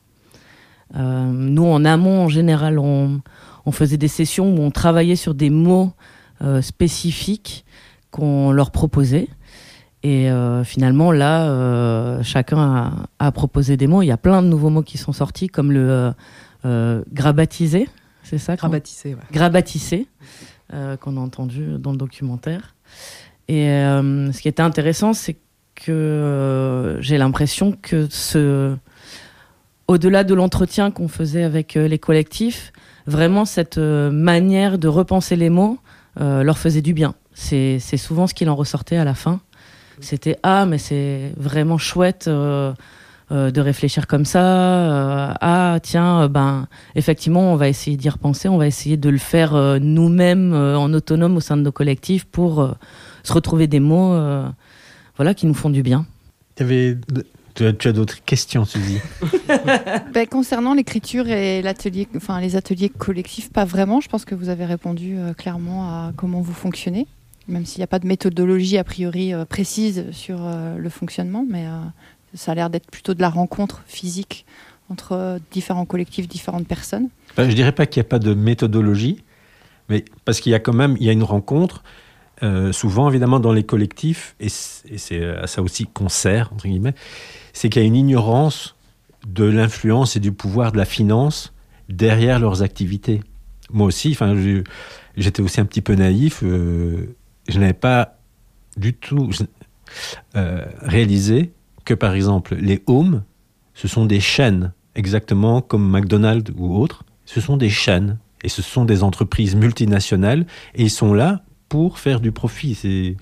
Euh, 0.97 1.25
nous 1.27 1.65
en 1.65 1.85
amont 1.85 2.25
en 2.25 2.29
général 2.29 2.79
on, 2.79 3.21
on 3.67 3.73
faisait 3.73 3.97
des 3.97 4.09
sessions 4.09 4.55
où 4.55 4.61
on 4.61 4.71
travaillait 4.71 5.17
sur 5.17 5.35
des 5.35 5.51
mots 5.51 5.93
euh, 6.43 6.61
spécifiques 6.63 7.65
qu'on 8.11 8.53
leur 8.53 8.71
proposait. 8.71 9.29
Et 10.07 10.29
finalement 10.65 11.13
là 11.13 12.21
chacun 12.23 12.59
a, 12.59 12.93
a 13.19 13.33
proposé 13.33 13.79
des 13.79 13.87
mots. 13.87 14.03
Il 14.03 14.07
y 14.07 14.13
a 14.13 14.19
plein 14.19 14.43
de 14.43 14.49
nouveaux 14.49 14.69
mots 14.69 14.83
qui 14.83 14.99
sont 14.99 15.13
sortis 15.13 15.49
comme 15.49 15.73
le 15.73 16.13
grabatisé, 17.11 17.89
c'est 18.25 18.39
ça 18.39 18.57
Grabatissé, 18.57 19.15
ouais. 19.15 19.21
Grabatissé, 19.33 20.09
euh, 20.73 20.97
qu'on 20.97 21.19
a 21.19 21.21
entendu 21.21 21.79
dans 21.79 21.93
le 21.93 21.99
documentaire. 21.99 22.75
Et 23.49 23.69
euh, 23.69 24.33
ce 24.33 24.41
qui 24.41 24.49
était 24.49 24.63
intéressant, 24.63 25.13
c'est 25.13 25.37
que 25.75 25.93
euh, 25.93 27.01
j'ai 27.01 27.19
l'impression 27.19 27.77
que 27.81 28.07
ce, 28.11 28.75
au-delà 29.89 30.25
de 30.25 30.35
l'entretien 30.35 30.91
qu'on 30.91 31.09
faisait 31.09 31.43
avec 31.43 31.77
euh, 31.77 31.89
les 31.89 31.99
collectifs, 31.99 32.73
vraiment 33.07 33.45
cette 33.45 33.79
euh, 33.79 34.11
manière 34.11 34.79
de 34.79 34.89
repenser 34.89 35.37
les 35.37 35.51
mots 35.51 35.79
leur 36.17 36.59
faisait 36.59 36.81
du 36.81 36.93
bien. 36.93 37.17
C'est 37.35 37.81
souvent 37.81 38.29
ce 38.29 38.35
qu'il 38.35 38.49
en 38.49 38.55
ressortait 38.55 38.97
à 38.97 39.05
la 39.05 39.15
fin. 39.15 39.41
C'était 39.99 40.39
ah 40.45 40.65
mais 40.65 40.79
c'est 40.79 41.33
vraiment 41.37 41.77
chouette 41.77 42.29
de 42.29 42.75
réfléchir 43.61 44.07
comme 44.07 44.25
ça. 44.25 45.35
ah 45.41 45.79
tiens 45.83 46.29
ben 46.29 46.69
effectivement 46.95 47.53
on 47.53 47.57
va 47.57 47.69
essayer 47.69 47.97
d'y 47.97 48.09
repenser, 48.09 48.49
on 48.49 48.59
va 48.59 48.69
essayer 48.69 48.97
de 48.97 49.09
le 49.09 49.19
faire 49.19 49.55
nous-mêmes 49.81 50.55
en 50.55 50.93
autonome 50.93 51.37
au 51.37 51.41
sein 51.41 51.57
de 51.57 51.63
nos 51.63 51.73
collectifs 51.73 52.27
pour 52.27 52.77
se 53.25 53.33
retrouver 53.33 53.67
des 53.67 53.81
mots 53.81 54.15
voilà 55.17 55.35
qui 55.35 55.47
nous 55.47 55.55
font 55.55 55.71
du 55.71 55.83
bien. 55.83 56.07
tu 56.57 56.65
as, 57.65 57.93
d'autres 57.93 58.25
questions, 58.25 58.65
Suzy? 58.65 58.99
Ben, 60.13 60.27
concernant 60.27 60.75
l'écriture 60.75 61.29
et 61.29 61.63
l'atelier, 61.63 62.09
enfin 62.17 62.41
les 62.41 62.57
ateliers 62.57 62.89
collectifs, 62.89 63.51
pas 63.51 63.65
vraiment. 63.65 64.01
Je 64.01 64.09
pense 64.09 64.25
que 64.25 64.35
vous 64.35 64.49
avez 64.49 64.65
répondu 64.65 65.17
euh, 65.17 65.33
clairement 65.35 65.89
à 65.89 66.13
comment 66.17 66.41
vous 66.41 66.53
fonctionnez, 66.53 67.07
même 67.49 67.67
s'il 67.67 67.81
n'y 67.81 67.85
a 67.85 67.89
pas 67.89 67.99
de 67.99 68.07
méthodologie 68.07 68.79
a 68.79 68.85
priori 68.85 69.35
euh, 69.35 69.45
précise 69.45 70.07
sur 70.13 70.39
euh, 70.41 70.77
le 70.77 70.89
fonctionnement, 70.89 71.45
mais 71.49 71.67
euh, 71.67 71.79
ça 72.35 72.53
a 72.53 72.55
l'air 72.55 72.71
d'être 72.71 72.91
plutôt 72.91 73.15
de 73.15 73.21
la 73.21 73.29
rencontre 73.31 73.83
physique 73.87 74.45
entre 74.91 75.13
euh, 75.13 75.39
différents 75.51 75.87
collectifs, 75.87 76.29
différentes 76.29 76.67
personnes. 76.67 77.09
Enfin, 77.33 77.49
Je 77.49 77.55
dirais 77.55 77.73
pas 77.73 77.87
qu'il 77.87 78.01
n'y 78.01 78.07
a 78.07 78.09
pas 78.09 78.19
de 78.19 78.35
méthodologie, 78.35 79.23
mais 79.89 80.05
parce 80.25 80.41
qu'il 80.41 80.53
y 80.53 80.55
a 80.55 80.61
quand 80.61 80.75
même 80.75 80.97
il 81.01 81.07
y 81.07 81.09
a 81.09 81.13
une 81.13 81.23
rencontre. 81.23 81.83
Euh, 82.43 82.73
souvent, 82.73 83.09
évidemment, 83.09 83.41
dans 83.41 83.53
les 83.53 83.65
collectifs, 83.65 84.35
et 84.41 84.49
c'est 84.49 85.25
à 85.25 85.47
ça 85.47 85.63
aussi 85.63 85.87
qu'on 85.87 86.09
sert, 86.09 86.53
entre 86.53 86.67
guillemets, 86.67 86.95
c'est 87.53 87.69
qu'il 87.69 87.83
y 87.83 87.85
a 87.85 87.89
une 87.89 87.97
ignorance 87.97 88.77
de 89.27 89.45
l'influence 89.45 90.17
et 90.17 90.21
du 90.21 90.33
pouvoir 90.33 90.73
de 90.73 90.79
la 90.79 90.85
finance 90.85 91.53
derrière 91.89 92.39
leurs 92.39 92.63
activités. 92.63 93.23
Moi 93.71 93.87
aussi, 93.87 94.17
j'étais 95.17 95.43
aussi 95.43 95.61
un 95.61 95.65
petit 95.65 95.81
peu 95.81 95.95
naïf. 95.95 96.43
euh, 96.43 97.17
je 97.49 97.59
n'avais 97.59 97.73
pas 97.73 98.19
du 98.77 98.95
tout 98.95 99.31
euh, 100.37 100.65
réalisé 100.81 101.53
que, 101.85 101.95
par 101.95 102.15
exemple, 102.15 102.57
les 102.57 102.83
homes, 102.87 103.23
ce 103.75 103.89
sont 103.89 104.07
des 104.07 104.21
chaînes, 104.21 104.73
exactement 104.95 105.61
comme 105.61 105.89
McDonald's 105.89 106.53
ou 106.57 106.77
autres. 106.77 107.05
Ce 107.25 107.41
sont 107.41 107.57
des 107.57 107.71
chaînes 107.71 108.19
et 108.43 108.49
ce 108.49 108.63
sont 108.63 108.85
des 108.85 109.03
entreprises 109.03 109.57
multinationales 109.57 110.47
et 110.75 110.83
ils 110.83 110.91
sont 110.91 111.15
là 111.15 111.43
pour 111.69 111.99
faire 111.99 112.21
du 112.21 112.33
profit. 112.33 112.75
C'est 112.75 113.17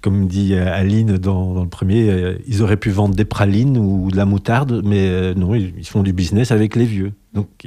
comme 0.00 0.26
dit 0.26 0.54
euh, 0.54 0.72
Aline 0.72 1.16
dans, 1.18 1.62
le 1.62 1.68
premier, 1.68 2.10
euh, 2.10 2.38
ils 2.46 2.62
auraient 2.62 2.76
pu 2.76 2.90
vendre 2.90 3.14
des 3.14 3.24
pralines 3.24 3.78
ou 3.78 4.10
de 4.10 4.16
la 4.16 4.24
moutarde, 4.24 4.82
mais 4.84 5.08
euh, 5.08 5.34
non, 5.34 5.54
ils, 5.54 5.86
font 5.86 6.02
du 6.02 6.12
business 6.12 6.50
avec 6.50 6.76
les 6.76 6.84
vieux. 6.84 7.12
Donc, 7.34 7.66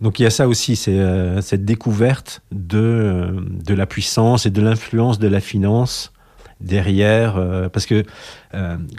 donc 0.00 0.20
il 0.20 0.22
y 0.22 0.26
a 0.26 0.30
ça 0.30 0.48
aussi, 0.48 0.76
c'est 0.76 0.98
cette 1.42 1.64
découverte 1.64 2.42
de, 2.52 3.44
de 3.64 3.74
la 3.74 3.86
puissance 3.86 4.46
et 4.46 4.50
de 4.50 4.60
l'influence 4.60 5.18
de 5.18 5.28
la 5.28 5.40
finance 5.40 6.12
derrière, 6.60 7.34
parce 7.72 7.86
que 7.86 8.04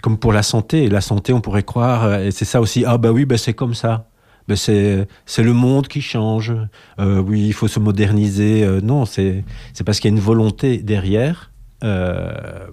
comme 0.02 0.18
pour 0.18 0.32
la 0.32 0.42
santé, 0.42 0.88
la 0.88 1.00
santé, 1.00 1.32
on 1.32 1.40
pourrait 1.40 1.62
croire, 1.62 2.20
et 2.20 2.32
c'est 2.32 2.44
ça 2.44 2.60
aussi, 2.60 2.84
ah 2.86 2.98
bah 2.98 3.12
oui, 3.12 3.24
bah 3.24 3.38
c'est 3.38 3.54
comme 3.54 3.74
ça. 3.74 4.08
C'est 4.54 5.06
le 5.38 5.52
monde 5.52 5.88
qui 5.88 6.02
change. 6.02 6.52
Euh, 6.98 7.20
oui, 7.20 7.46
il 7.46 7.52
faut 7.52 7.68
se 7.68 7.80
moderniser. 7.80 8.62
Euh, 8.62 8.80
non, 8.80 9.06
c'est 9.06 9.44
parce 9.84 10.00
qu'il 10.00 10.10
y 10.10 10.14
a 10.14 10.16
une 10.16 10.22
volonté 10.22 10.78
derrière. 10.78 11.50
Euh, 11.82 12.66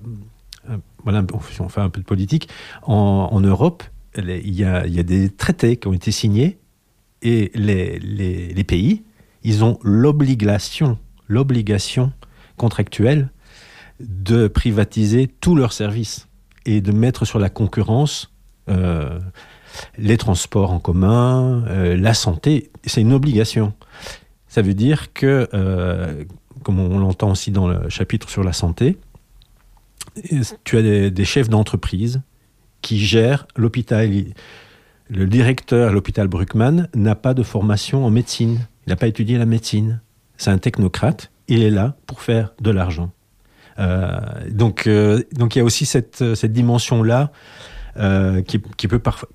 voilà, 1.03 1.23
fait- 1.39 1.61
on 1.61 1.69
fait 1.69 1.81
un 1.81 1.89
peu 1.89 2.01
de 2.01 2.05
politique. 2.05 2.49
En, 2.83 3.39
Europe, 3.39 3.83
il 4.17 4.53
y, 4.53 4.65
a, 4.65 4.83
des 5.03 5.29
traités 5.29 5.77
qui 5.77 5.87
ont 5.87 5.93
été 5.93 6.11
signés 6.11 6.59
et 7.21 7.51
les, 7.55 7.99
les, 7.99 8.63
pays, 8.63 9.03
ils 9.43 9.63
ont 9.63 9.79
l'obligation, 9.81 10.97
l'obligation 11.27 12.11
contractuelle 12.57 13.29
de 13.99 14.47
privatiser 14.47 15.27
tous 15.39 15.55
leurs 15.55 15.73
services 15.73 16.27
et 16.65 16.81
de 16.81 16.91
mettre 16.91 17.25
sur 17.25 17.39
la 17.39 17.49
concurrence 17.49 18.31
les 19.97 20.17
transports 20.17 20.71
en 20.71 20.79
commun, 20.79 21.63
euh, 21.67 21.95
la 21.97 22.13
santé. 22.13 22.71
C'est 22.85 23.01
une 23.01 23.13
obligation. 23.13 23.73
Ça 24.47 24.61
veut 24.61 24.73
dire 24.73 25.13
que, 25.13 25.47
euh, 25.53 26.23
comme 26.63 26.79
on 26.79 26.99
l'entend 26.99 27.31
aussi 27.31 27.51
dans 27.51 27.67
le 27.67 27.89
chapitre 27.89 28.29
sur 28.29 28.43
la 28.43 28.53
santé, 28.53 28.97
tu 30.63 30.77
as 30.77 31.09
des, 31.09 31.25
chefs 31.25 31.47
d'entreprise 31.47 32.21
qui 32.81 32.99
gèrent 32.99 33.47
l'hôpital. 33.55 34.09
Le 35.09 35.25
directeur 35.27 35.89
à 35.89 35.91
l'hôpital 35.91 36.27
Bruckmann 36.27 36.89
n'a 36.95 37.15
pas 37.15 37.33
de 37.33 37.43
formation 37.43 38.05
en 38.05 38.09
médecine. 38.09 38.59
Il 38.85 38.89
n'a 38.89 38.95
pas 38.95 39.07
étudié 39.07 39.37
la 39.37 39.45
médecine. 39.45 40.01
C'est 40.37 40.49
un 40.49 40.57
technocrate. 40.57 41.31
Il 41.47 41.63
est 41.63 41.69
là 41.69 41.95
pour 42.07 42.21
faire 42.21 42.53
de 42.59 42.71
l'argent. 42.71 43.11
Euh, 43.79 44.19
donc, 44.49 44.89
donc 45.33 45.55
il 45.55 45.59
y 45.59 45.61
a 45.61 45.63
aussi 45.63 45.85
cette, 45.85 46.35
cette 46.35 46.51
dimension-là 46.51 47.31
euh, 47.97 48.41
qui, 48.41 48.61
qui 48.77 48.87
peut 48.87 48.99
parfois, 48.99 49.27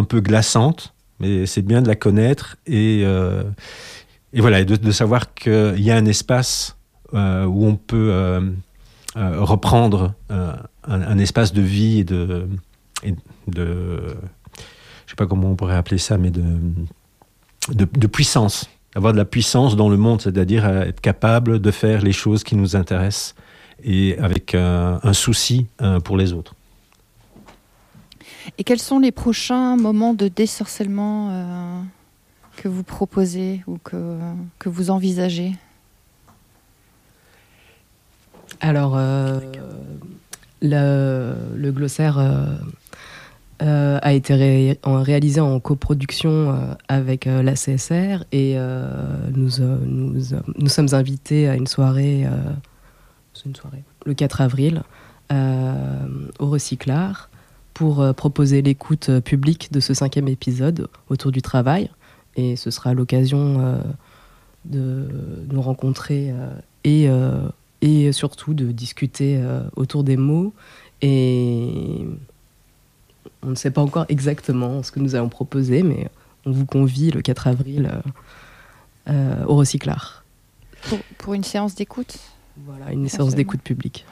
un 0.00 0.04
peu 0.04 0.20
glaçante, 0.20 0.94
mais 1.20 1.44
c'est 1.44 1.60
bien 1.60 1.82
de 1.82 1.88
la 1.88 1.94
connaître 1.94 2.56
et, 2.66 3.02
euh, 3.04 3.42
voilà, 4.32 4.64
de, 4.64 4.90
savoir 4.90 5.34
qu'il 5.34 5.80
y 5.80 5.90
a 5.90 5.96
un 5.96 6.06
espace 6.06 6.78
euh, 7.12 7.44
où 7.44 7.66
on 7.66 7.76
peut 7.76 8.40
reprendre 9.14 10.14
un, 10.84 11.18
espace 11.18 11.52
de 11.52 11.60
vie 11.60 12.00
et 12.00 12.04
de, 12.04 12.48
et 13.02 13.14
de 13.46 14.16
sais 15.06 15.16
pas 15.16 15.26
comment 15.26 15.50
on 15.50 15.56
pourrait 15.56 15.76
appeler 15.76 15.98
ça, 15.98 16.16
mais 16.16 16.30
de, 16.30 16.42
de, 17.74 18.06
puissance, 18.06 18.70
avoir 18.94 19.12
de 19.12 19.18
la 19.18 19.26
puissance 19.26 19.76
dans 19.76 19.90
le 19.90 19.98
monde, 19.98 20.22
c'est-à-dire 20.22 20.66
être 20.66 21.00
capable 21.02 21.60
de 21.60 21.70
faire 21.70 22.00
les 22.00 22.12
choses 22.12 22.42
qui 22.42 22.56
nous 22.56 22.74
intéressent 22.74 23.34
et 23.82 24.16
avec 24.18 24.54
un 24.54 25.12
souci 25.12 25.66
pour 26.04 26.16
les 26.16 26.32
autres. 26.32 26.54
Et 28.56 28.64
quels 28.64 28.80
sont 28.80 28.98
les 28.98 29.12
prochains 29.12 29.76
moments 29.76 30.14
de 30.14 30.28
désorcellement 30.28 31.28
euh, 31.30 31.82
que 32.56 32.68
vous 32.68 32.82
proposez 32.82 33.62
ou 33.66 33.78
que, 33.78 34.18
que 34.58 34.68
vous 34.68 34.90
envisagez? 34.90 35.52
Alors, 38.60 38.94
euh, 38.96 39.40
le, 40.62 41.70
glossaire 41.70 42.18
euh, 42.18 43.98
a 44.02 44.12
été 44.12 44.34
réalisé 44.84 45.40
en 45.40 45.60
coproduction 45.60 46.76
avec 46.88 47.26
la 47.26 47.52
CSR 47.52 48.24
et 48.32 48.56
nous, 49.34 49.50
nous, 49.58 50.14
nous 50.56 50.68
sommes 50.68 50.94
invités 50.94 51.48
à 51.48 51.54
une 51.54 51.66
soirée, 51.66 52.26
une 53.44 53.54
soirée 53.54 53.84
le 54.06 54.14
4 54.14 54.40
avril 54.40 54.82
au 55.30 56.46
Recyclard 56.46 57.28
pour 57.78 58.00
euh, 58.00 58.12
proposer 58.12 58.60
l'écoute 58.60 59.08
euh, 59.08 59.20
publique 59.20 59.70
de 59.70 59.78
ce 59.78 59.94
cinquième 59.94 60.26
épisode 60.26 60.88
autour 61.10 61.30
du 61.30 61.42
travail. 61.42 61.88
Et 62.34 62.56
ce 62.56 62.72
sera 62.72 62.92
l'occasion 62.92 63.60
euh, 63.60 63.78
de 64.64 65.08
nous 65.48 65.62
rencontrer 65.62 66.34
et, 66.82 67.08
et 67.80 68.12
surtout 68.12 68.54
de 68.54 68.70
discuter 68.70 69.42
autour 69.76 70.04
des 70.04 70.16
mots. 70.16 70.52
Et 71.00 72.06
on 73.42 73.50
ne 73.50 73.54
sait 73.54 73.70
pas 73.70 73.80
encore 73.80 74.04
exactement 74.08 74.82
ce 74.82 74.92
que 74.92 75.00
nous 75.00 75.14
allons 75.14 75.28
proposer, 75.28 75.82
mais 75.82 76.08
on 76.44 76.52
vous 76.52 76.66
convie 76.66 77.10
le 77.10 77.22
4 77.22 77.46
avril 77.46 77.90
au 79.08 79.56
Recyclard. 79.56 80.24
pour, 80.82 80.98
pour 81.18 81.34
une 81.34 81.44
séance 81.44 81.74
d'écoute? 81.74 82.18
Voilà, 82.66 82.92
une 82.92 83.08
séance 83.08 83.34
d'écoute 83.34 83.62
publique. 83.62 84.04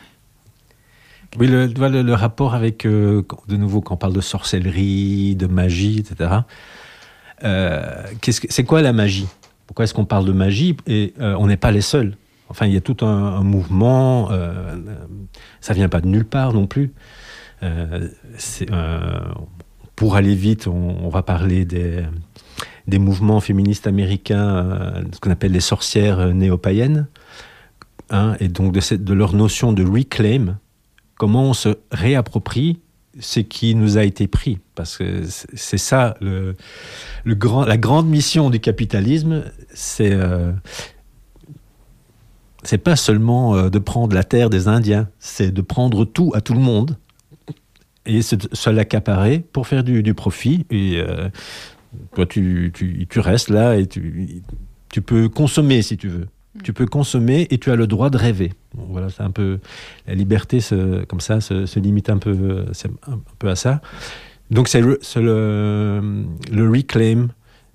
Oui, 1.38 1.49
le, 1.49 1.66
le, 1.66 2.14
rapport 2.14 2.55
avec, 2.55 2.87
euh, 2.87 3.23
de 3.49 3.57
nouveau, 3.57 3.83
quand 3.83 3.95
on 3.95 3.99
parle 3.99 4.14
de 4.14 4.21
sorcellerie, 4.23 5.37
de 5.37 5.47
magie, 5.47 5.99
etc. 5.99 6.31
euh, 7.45 8.02
qu'est-ce 8.23 8.40
que- 8.40 8.47
c'est 8.50 8.64
quoi 8.64 8.81
la 8.81 8.93
magie? 8.95 9.28
Pourquoi 9.66 9.85
est-ce 9.85 9.93
qu'on 9.93 10.07
parle 10.07 10.25
de 10.25 10.33
magie? 10.33 10.76
Et 10.87 11.12
euh, 11.21 11.35
on 11.38 11.47
n'est 11.47 11.59
pas 11.59 11.73
les 11.73 11.83
seuls. 11.83 12.16
Enfin, 12.49 12.66
il 12.66 12.73
y 12.73 12.76
a 12.76 12.81
tout 12.81 13.05
un, 13.05 13.43
mouvement. 13.43 14.31
euh, 14.31 14.76
ça 15.61 15.75
vient 15.75 15.88
pas 15.88 16.00
de 16.00 16.07
nulle 16.07 16.25
part 16.25 16.52
non 16.55 16.66
plus. 16.66 16.93
C'est, 18.38 18.69
pour 19.97 20.14
aller 20.16 20.35
vite, 20.35 20.69
on, 20.69 20.97
on 21.05 21.09
va 21.09 21.23
parler 21.23 21.64
des, 21.64 22.05
des 22.87 22.99
mouvements 22.99 23.40
féministes 23.40 23.87
américains, 23.87 25.02
ce 25.12 25.19
qu'on 25.21 25.31
appelle 25.31 25.52
les 25.52 25.61
sorcières 25.61 26.33
néo-païennes, 26.35 27.09
hein, 28.11 28.37
et 28.38 28.49
donc 28.49 28.73
de, 28.73 28.81
cette, 28.81 29.02
de 29.05 29.14
leur 29.14 29.33
notion 29.35 29.73
de 29.73 29.83
reclaim, 29.85 30.59
comment 31.16 31.44
on 31.44 31.54
se 31.54 31.78
réapproprie 31.90 32.78
ce 33.18 33.40
qui 33.40 33.75
nous 33.75 33.99
a 33.99 34.04
été 34.04 34.26
pris. 34.26 34.58
Parce 34.75 34.99
que 34.99 35.23
c'est 35.54 35.78
ça, 35.78 36.16
le, 36.20 36.54
le 37.25 37.35
grand, 37.35 37.64
la 37.64 37.78
grande 37.78 38.08
mission 38.08 38.50
du 38.50 38.61
capitalisme, 38.61 39.44
c'est 39.73 40.12
euh, 40.12 40.52
c'est 42.62 42.78
pas 42.78 42.96
seulement 42.96 43.56
euh, 43.56 43.70
de 43.70 43.78
prendre 43.78 44.14
la 44.14 44.25
terre 44.25 44.50
des 44.50 44.68
Indiens, 44.68 45.08
c'est 45.18 45.50
de 45.50 45.62
prendre 45.62 46.04
tout 46.04 46.32
à 46.35 46.40
tout 46.40 46.54
le 46.54 46.61
monde 46.61 46.96
et 48.04 48.23
se, 48.23 48.37
se 48.52 48.70
l'accaparer 48.70 49.38
pour 49.38 49.66
faire 49.66 49.85
du, 49.85 50.02
du 50.02 50.14
profit. 50.14 50.66
Et 50.70 50.96
euh, 50.96 51.28
toi, 52.14 52.26
tu, 52.26 52.70
tu, 52.75 53.06
tu 53.08 53.20
restes 53.20 53.50
là 53.50 53.76
et 53.76 53.87
tu, 53.87 54.42
tu 54.90 55.00
peux 55.00 55.29
consommer 55.29 55.83
si 55.83 55.96
tu 55.96 56.09
veux. 56.09 56.26
Tu 56.62 56.72
peux 56.72 56.87
consommer 56.87 57.46
et 57.50 57.59
tu 57.59 57.70
as 57.70 57.76
le 57.76 57.87
droit 57.87 58.11
de 58.11 58.16
rêver. 58.16 58.52
Voilà, 58.76 59.08
c'est 59.08 59.22
un 59.22 59.30
peu 59.30 59.58
la 60.06 60.14
liberté, 60.14 60.60
se, 60.60 61.04
comme 61.04 61.20
ça, 61.20 61.40
se, 61.40 61.66
se 61.66 61.78
limite 61.80 62.10
un 62.10 62.18
peu, 62.18 62.66
un 63.06 63.20
peu 63.38 63.48
à 63.48 63.56
ça. 63.56 63.80
Donc 64.50 64.68
c'est 64.68 64.80
le, 64.80 65.00
le, 66.52 66.70
reclaim. 66.70 67.28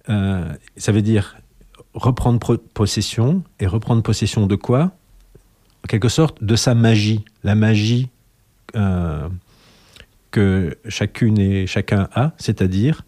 euh, 0.10 0.46
ça 0.78 0.92
veut 0.92 1.02
dire 1.02 1.38
reprendre 1.94 2.40
possession 2.74 3.44
et 3.60 3.68
reprendre 3.68 4.02
possession 4.02 4.48
de 4.48 4.56
quoi? 4.56 4.92
En 5.84 5.88
quelque 5.88 6.10
sorte 6.10 6.44
de 6.44 6.56
sa 6.56 6.76
magie, 6.76 7.26
la 7.44 7.56
magie 7.56 8.10
euh, 8.76 9.28
que 10.30 10.78
chacune 10.88 11.40
et 11.40 11.68
chacun 11.68 12.08
a, 12.14 12.34
c'est-à-dire 12.38 13.04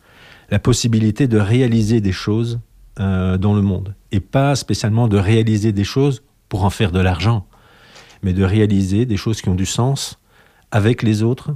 la 0.49 0.59
possibilité 0.59 1.27
de 1.27 1.37
réaliser 1.37 2.01
des 2.01 2.11
choses 2.11 2.59
euh, 2.99 3.37
dans 3.37 3.55
le 3.55 3.61
monde 3.61 3.95
et 4.11 4.19
pas 4.19 4.55
spécialement 4.55 5.07
de 5.07 5.17
réaliser 5.17 5.71
des 5.71 5.83
choses 5.85 6.21
pour 6.49 6.65
en 6.65 6.69
faire 6.69 6.91
de 6.91 6.99
l'argent, 6.99 7.47
mais 8.23 8.33
de 8.33 8.43
réaliser 8.43 9.05
des 9.05 9.17
choses 9.17 9.41
qui 9.41 9.49
ont 9.49 9.55
du 9.55 9.65
sens 9.65 10.19
avec 10.71 11.03
les 11.03 11.21
autres, 11.21 11.53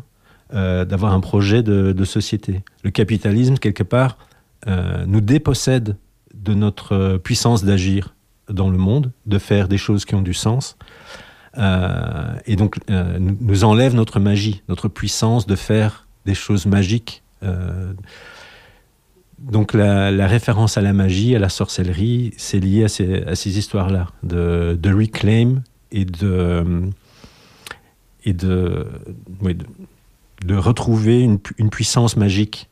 euh, 0.54 0.86
d'avoir 0.86 1.14
un 1.14 1.20
projet 1.20 1.64
de, 1.64 2.06
société. 2.06 2.62
Le 2.84 2.92
capitalisme, 2.92 3.58
quelque 3.58 3.84
part, 3.84 4.18
euh, 4.68 5.06
nous 5.08 5.22
dépossède 5.22 5.98
de 6.34 6.54
notre 6.54 6.94
euh, 6.94 7.18
puissance 7.18 7.64
d'agir 7.64 8.16
dans 8.50 8.70
le 8.70 8.78
monde, 8.78 9.12
de 9.26 9.40
faire 9.40 9.68
des 9.68 9.78
choses 9.78 10.06
qui 10.06 10.16
ont 10.16 10.22
du 10.22 10.34
sens, 10.34 10.78
et 12.46 12.56
donc 12.56 12.78
nous 12.88 13.64
enlève 13.64 13.96
notre 13.96 14.20
magie, 14.20 14.62
notre 14.70 14.88
puissance 14.88 15.48
de 15.48 15.56
faire 15.56 16.08
des 16.28 16.36
choses 16.36 16.68
magiques. 16.68 17.24
Donc 19.40 19.74
la, 19.74 20.28
référence 20.28 20.78
à 20.78 20.82
la 20.82 20.94
magie, 20.94 21.36
à 21.36 21.40
la 21.40 21.50
sorcellerie, 21.50 22.32
c'est 22.38 22.60
lié 22.60 22.84
à 22.84 22.88
ces, 22.90 23.58
histoires-là, 23.58 24.06
de 24.22 24.94
reclaim 24.94 25.64
et 25.92 26.06
de, 26.06 26.90
et 28.24 28.34
de, 28.34 28.88
oui, 29.42 29.56
de, 29.56 29.66
de 30.46 30.56
retrouver 30.56 31.22
une, 31.22 31.40
une 31.58 31.70
puissance 31.70 32.18
magique. 32.18 32.70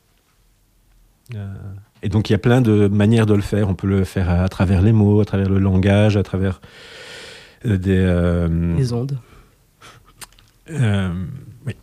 Euh, 1.34 1.54
et 2.02 2.08
donc 2.08 2.28
il 2.30 2.32
y 2.32 2.36
a 2.36 2.38
plein 2.38 2.60
de 2.60 2.88
manières 2.88 3.26
de 3.26 3.34
le 3.34 3.42
faire. 3.42 3.68
On 3.68 3.74
peut 3.74 3.88
le 3.88 4.04
faire 4.04 4.30
à, 4.30 4.42
à 4.42 4.48
travers 4.48 4.82
les 4.82 4.92
mots, 4.92 5.20
à 5.20 5.24
travers 5.24 5.48
le 5.48 5.58
langage, 5.58 6.16
à 6.16 6.22
travers 6.22 6.60
euh, 7.64 7.76
des... 7.78 7.98
euh, 7.98 8.76
Les 8.76 8.92
ondes. 8.92 9.18
euh, 10.70 11.24
oui. 11.66 11.74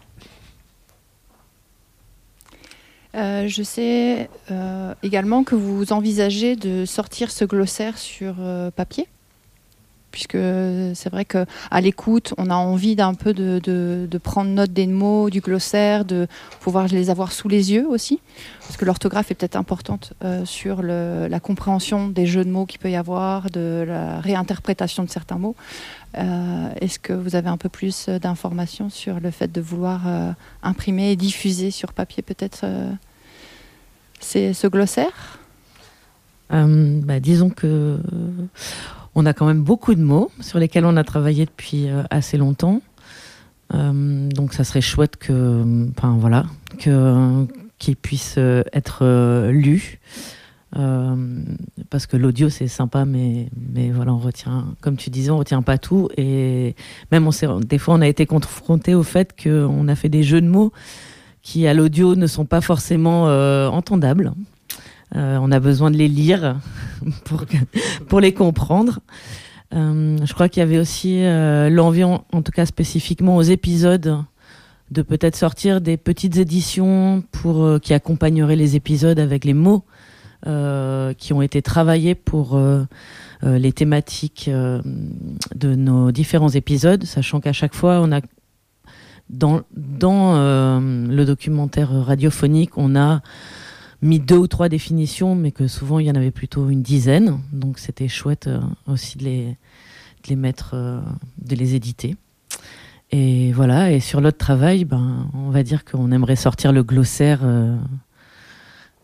Euh, 3.15 3.47
je 3.47 3.61
sais 3.61 4.29
euh, 4.49 4.95
également 5.03 5.43
que 5.43 5.55
vous 5.55 5.93
envisagez 5.93 6.55
de 6.55 6.85
sortir 6.85 7.29
ce 7.29 7.45
glossaire 7.45 7.97
sur 7.97 8.35
euh, 8.39 8.71
papier, 8.71 9.07
puisque 10.13 10.37
c'est 10.93 11.09
vrai 11.09 11.25
que 11.25 11.45
à 11.71 11.81
l'écoute, 11.81 12.35
on 12.37 12.51
a 12.51 12.55
envie 12.55 12.95
d'un 12.95 13.15
peu 13.15 13.33
de, 13.33 14.07
prendre 14.23 14.51
note 14.51 14.71
des 14.71 14.85
mots 14.85 15.29
du 15.31 15.41
glossaire, 15.41 16.05
de 16.05 16.27
pouvoir 16.61 16.87
les 16.87 17.09
avoir 17.09 17.31
sous 17.33 17.49
les 17.49 17.73
yeux 17.73 17.87
aussi, 17.89 18.21
parce 18.61 18.77
que 18.77 18.85
l'orthographe 18.85 19.31
est 19.31 19.33
peut-être 19.35 19.55
importante 19.55 20.13
euh, 20.23 20.45
sur 20.45 20.83
la 20.83 21.39
compréhension 21.39 22.07
des 22.07 22.27
jeux 22.27 22.45
de 22.45 22.51
mots 22.51 22.67
qu'il 22.67 22.79
peut 22.79 22.91
y 22.91 22.95
avoir, 22.95 23.49
de 23.49 23.83
la 23.87 24.21
réinterprétation 24.21 25.03
de 25.03 25.09
certains 25.09 25.39
mots. 25.39 25.55
Euh, 26.19 26.69
Est-ce 26.79 26.99
que 26.99 27.11
vous 27.11 27.35
avez 27.35 27.49
un 27.49 27.57
peu 27.57 27.69
plus 27.69 28.05
euh, 28.07 28.19
d'informations 28.19 28.91
sur 28.91 29.19
le 29.19 29.31
fait 29.31 29.51
de 29.51 29.61
vouloir 29.61 30.01
imprimer 30.61 31.11
et 31.11 31.15
diffuser 31.15 31.71
sur 31.71 31.91
papier 31.91 32.21
peut-être 32.21 32.65
ce 34.21 34.67
glossaire? 34.67 35.39
Bah, 36.51 37.19
disons 37.19 37.49
que 37.49 37.97
on 39.15 39.25
a 39.25 39.33
quand 39.33 39.45
même 39.45 39.61
beaucoup 39.61 39.95
de 39.95 40.01
mots 40.01 40.31
sur 40.39 40.59
lesquels 40.59 40.85
on 40.85 40.97
a 40.97 41.03
travaillé 41.03 41.45
depuis 41.45 41.89
euh, 41.89 42.03
assez 42.09 42.37
longtemps. 42.37 42.81
Euh, 43.73 44.29
donc 44.29 44.53
ça 44.53 44.63
serait 44.63 44.81
chouette 44.81 45.17
que, 45.17 45.89
enfin 45.91 46.15
voilà, 46.19 46.45
que 46.79 47.45
qu'ils 47.79 47.95
puissent 47.95 48.35
euh, 48.37 48.63
être 48.73 49.05
lus. 49.49 49.99
Parce 51.91 52.07
que 52.07 52.17
l'audio 52.17 52.49
c'est 52.49 52.67
sympa, 52.67 53.05
mais 53.05 53.49
mais 53.71 53.91
voilà, 53.91 54.11
on 54.11 54.17
retient, 54.17 54.65
comme 54.81 54.97
tu 54.97 55.11
disais, 55.11 55.29
on 55.29 55.37
retient 55.37 55.61
pas 55.61 55.77
tout 55.77 56.09
et 56.17 56.75
même 57.11 57.27
on 57.27 57.59
des 57.59 57.77
fois 57.77 57.93
on 57.93 58.01
a 58.01 58.07
été 58.07 58.25
confronté 58.25 58.95
au 58.95 59.03
fait 59.03 59.39
qu'on 59.39 59.87
a 59.87 59.95
fait 59.95 60.09
des 60.09 60.23
jeux 60.23 60.41
de 60.41 60.47
mots 60.47 60.71
qui 61.43 61.67
à 61.67 61.75
l'audio 61.75 62.15
ne 62.15 62.25
sont 62.25 62.45
pas 62.45 62.61
forcément 62.61 63.25
entendables. 63.67 64.33
Euh, 65.15 65.37
on 65.41 65.51
a 65.51 65.59
besoin 65.59 65.91
de 65.91 65.97
les 65.97 66.07
lire 66.07 66.59
pour, 67.25 67.45
que- 67.45 67.57
pour 68.07 68.19
les 68.19 68.33
comprendre. 68.33 68.99
Euh, 69.73 70.17
je 70.23 70.33
crois 70.33 70.49
qu'il 70.49 70.61
y 70.61 70.63
avait 70.63 70.79
aussi 70.79 71.23
euh, 71.23 71.69
l'envie, 71.69 72.03
en, 72.03 72.19
tout 72.19 72.51
cas 72.51 72.65
spécifiquement 72.65 73.37
aux 73.37 73.41
épisodes, 73.41 74.23
de 74.91 75.01
peut-être 75.01 75.35
sortir 75.35 75.81
des 75.81 75.97
petites 75.97 76.37
éditions 76.37 77.23
pour 77.31 77.79
qui 77.81 77.93
accompagneraient 77.93 78.55
les 78.55 78.75
épisodes 78.75 79.17
avec 79.17 79.45
les 79.45 79.55
mots 79.55 79.83
qui 81.17 81.31
ont 81.31 81.41
été 81.41 81.61
travaillés 81.61 82.15
pour 82.15 82.59
les 83.41 83.71
thématiques 83.71 84.51
de 84.51 85.75
nos 85.75 86.11
différents 86.11 86.49
épisodes, 86.49 87.05
sachant 87.05 87.39
qu'à 87.39 87.53
chaque 87.53 87.73
fois 87.73 88.01
on 88.03 88.11
a 88.11 88.19
dans, 89.29 89.63
le 89.71 91.23
documentaire 91.23 91.89
radiophonique, 91.89 92.77
on 92.77 92.95
a 92.95 93.21
mis 94.03 94.19
deux 94.19 94.37
ou 94.37 94.47
trois 94.47 94.69
définitions, 94.69 95.33
mais 95.33 95.51
que 95.51 95.67
souvent 95.67 95.97
il 95.97 96.05
y 96.05 96.11
en 96.11 96.15
avait 96.15 96.31
plutôt 96.31 96.69
une 96.69 96.83
dizaine. 96.83 97.39
Donc 97.51 97.79
c'était 97.79 98.09
chouette 98.09 98.47
euh, 98.47 98.59
aussi 98.85 99.17
de 99.17 99.23
les, 99.23 100.35
mettre, 100.35 100.71
euh, 100.73 100.99
de 101.41 101.55
les 101.55 101.73
éditer. 101.73 102.15
Et 103.11 103.51
voilà, 103.53 103.91
et 103.91 103.99
sur 103.99 104.21
l'autre 104.21 104.37
travail, 104.37 104.85
ben, 104.85 105.29
on 105.33 105.49
va 105.49 105.63
dire 105.63 105.85
qu'on 105.85 106.11
aimerait 106.11 106.35
sortir 106.35 106.71
le 106.71 106.83
glossaire. 106.83 107.41
euh, 107.43 107.75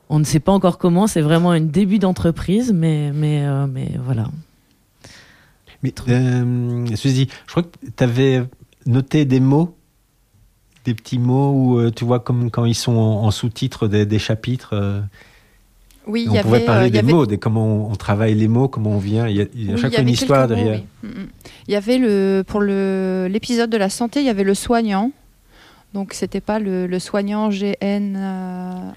on 0.09 0.19
ne 0.19 0.23
sait 0.23 0.39
pas 0.39 0.51
encore 0.51 0.79
comment, 0.79 1.05
c'est 1.05 1.21
vraiment 1.21 1.51
un 1.51 1.62
début 1.62 1.99
d'entreprise, 1.99 2.73
mais, 2.73 3.12
mais, 3.13 3.45
voilà. 4.03 4.31
Mais, 5.83 5.93
Suzy, 6.95 7.27
je 7.45 7.51
crois 7.51 7.62
que 7.62 7.69
tu 7.95 8.03
avais 8.03 8.43
noté 8.88 9.25
des 9.25 9.39
mots, 9.39 9.77
des 10.85 10.93
petits 10.93 11.19
mots 11.19 11.51
où 11.51 11.79
euh, 11.79 11.91
tu 11.91 12.05
vois 12.05 12.19
comme 12.19 12.49
quand 12.51 12.65
ils 12.65 12.75
sont 12.75 12.93
en, 12.95 13.23
en 13.25 13.31
sous-titres 13.31 13.87
des, 13.87 14.05
des 14.05 14.19
chapitres. 14.19 14.69
euh, 14.73 15.01
Oui, 16.07 16.23
il 16.25 16.29
on 16.31 16.35
y 16.35 16.41
pourrait 16.41 16.57
avait, 16.57 16.65
parler 16.65 16.83
euh, 16.85 16.87
y 16.87 16.91
des 16.91 16.99
avait- 16.99 17.11
mots, 17.13 17.25
de 17.25 17.35
comment 17.35 17.65
on, 17.65 17.91
on 17.91 17.95
travaille 17.95 18.33
les 18.35 18.47
mots, 18.47 18.67
comment 18.67 18.91
on 18.91 18.97
vient. 18.97 19.27
Il 19.27 19.37
y 19.37 19.41
a, 19.41 19.45
il 19.53 19.65
y 19.67 19.69
a 19.71 19.75
Oui, 19.75 19.79
chaque 19.81 19.91
y 19.91 19.95
fois 19.95 20.01
une 20.03 20.09
histoire 20.09 20.41
mots, 20.47 20.55
derrière. 20.55 20.81
oui. 21.03 21.09
Mm, 21.09 21.21
mm. 21.21 21.27
Il 21.67 21.71
y 21.73 21.75
avait 21.75 21.97
le 21.97 22.43
pour 22.47 22.61
le 22.61 23.27
l'épisode 23.29 23.69
de 23.69 23.77
la 23.77 23.89
santé, 23.89 24.19
il 24.21 24.25
y 24.25 24.29
avait 24.29 24.43
le 24.43 24.53
soignant. 24.55 25.11
Donc 25.93 26.13
c'était 26.13 26.41
pas 26.41 26.59
le, 26.59 26.85
le 26.85 26.99
soignant 26.99 27.49
G 27.49 27.75
N 27.81 28.15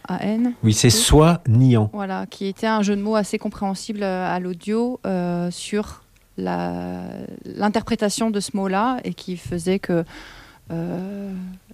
A 0.08 0.24
N. 0.24 0.52
Oui, 0.62 0.74
c'est 0.74 0.90
soi 0.90 1.40
niant. 1.48 1.88
Voilà, 1.94 2.26
qui 2.26 2.46
était 2.46 2.66
un 2.66 2.82
jeu 2.82 2.94
de 2.96 3.00
mots 3.00 3.16
assez 3.16 3.38
compréhensible 3.38 4.02
à 4.02 4.38
l'audio 4.38 5.00
euh, 5.06 5.50
sur 5.50 6.02
la- 6.36 7.02
l'interprétation 7.44 8.30
de 8.30 8.40
ce 8.40 8.54
mot-là 8.56 8.98
et 9.04 9.14
qui 9.14 9.38
faisait 9.38 9.78
que 9.78 10.04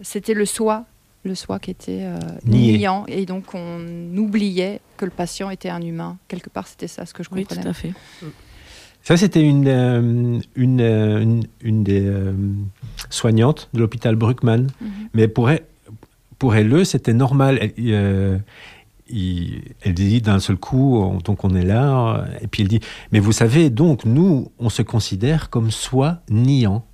c'était 0.03 0.35
le 0.35 0.45
soi, 0.47 0.85
le 1.25 1.35
soi 1.35 1.59
qui 1.59 1.71
était 1.71 2.01
euh, 2.03 2.19
Nié. 2.45 2.79
niant 2.79 3.05
et 3.09 3.27
donc 3.27 3.55
on 3.55 4.17
oubliait 4.17 4.81
que 4.97 5.05
le 5.05 5.11
patient 5.11 5.51
était 5.51 5.69
un 5.69 5.81
humain. 5.83 6.17
Quelque 6.29 6.49
part, 6.51 6.67
c'était 6.67 6.89
ça 6.89 7.07
ce 7.07 7.15
que 7.15 7.23
je 7.23 7.29
Oui, 7.33 7.43
comprenais. 7.43 7.63
tout 7.63 7.69
à 7.69 7.73
fait. 7.73 7.93
Ça, 9.03 9.17
c'était 9.17 9.43
une, 9.43 9.67
euh, 9.69 10.41
une, 10.57 10.81
euh, 10.81 11.21
une, 11.23 11.43
une 11.63 11.85
des 11.85 12.05
euh, 12.05 12.33
soignantes 13.11 13.69
de 13.73 13.81
l'hôpital 13.81 14.17
Bruckmann. 14.17 14.67
Mhm. 14.81 14.91
Mais 15.15 15.29
pour 15.29 15.51
elle, 15.51 15.63
pour 16.39 16.55
elle 16.55 16.85
c'était 16.85 17.15
normal. 17.15 17.59
Elle, 17.61 17.73
euh, 17.79 18.39
il- 19.09 19.63
elle 19.83 19.95
dit 19.95 20.21
d'un 20.21 20.41
seul 20.41 20.57
coup, 20.57 20.99
on- 20.99 21.19
donc 21.19 21.45
on 21.45 21.55
est 21.55 21.65
là, 21.65 22.17
euh, 22.29 22.39
et 22.43 22.47
puis 22.49 22.63
elle 22.63 22.69
dit, 22.69 22.81
mais 23.13 23.21
vous 23.21 23.33
savez, 23.33 23.71
donc 23.71 24.05
nous, 24.05 24.51
on 24.59 24.69
se 24.69 24.83
considère 24.83 25.49
comme 25.51 25.71
soi 25.71 26.19
niant. 26.29 26.85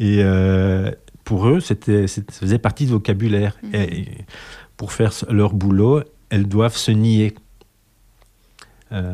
Et 0.00 0.24
euh, 0.24 0.90
pour 1.24 1.46
eux, 1.46 1.60
c'était, 1.60 2.08
ça 2.08 2.22
faisait 2.32 2.58
partie 2.58 2.86
du 2.86 2.92
vocabulaire. 2.92 3.56
Mhm. 3.62 3.74
Et 3.74 4.06
pour 4.76 4.92
faire 4.92 5.12
leur 5.28 5.52
boulot, 5.52 6.02
elles 6.30 6.48
doivent 6.48 6.76
se 6.76 6.90
nier. 6.90 7.34
Euh, 8.92 9.04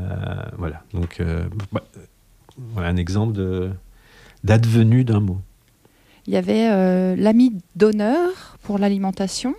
voilà, 0.57 0.85
donc 0.95 1.21
euh, 1.21 1.45
bah, 1.71 1.85
voilà 2.73 2.89
un 2.89 2.97
exemple 2.97 3.35
de, 3.35 3.71
d'advenu 4.45 5.05
d'un 5.05 5.21
mot. 5.21 5.39
Il 6.27 6.33
y 6.33 6.37
avait 6.37 6.71
euh, 6.71 7.15
l'ami 7.17 7.59
d'honneur 7.75 8.57
pour 8.63 8.79
l'alimentation. 8.79 9.55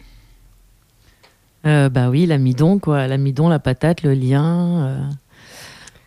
Euh, 1.65 1.89
bah 1.89 2.09
oui, 2.09 2.25
l'amidon, 2.25 2.79
quoi. 2.79 3.07
L'amidon, 3.07 3.49
la 3.49 3.59
patate, 3.59 4.01
le 4.01 4.13
lien. 4.13 4.87
euh, 4.87 5.09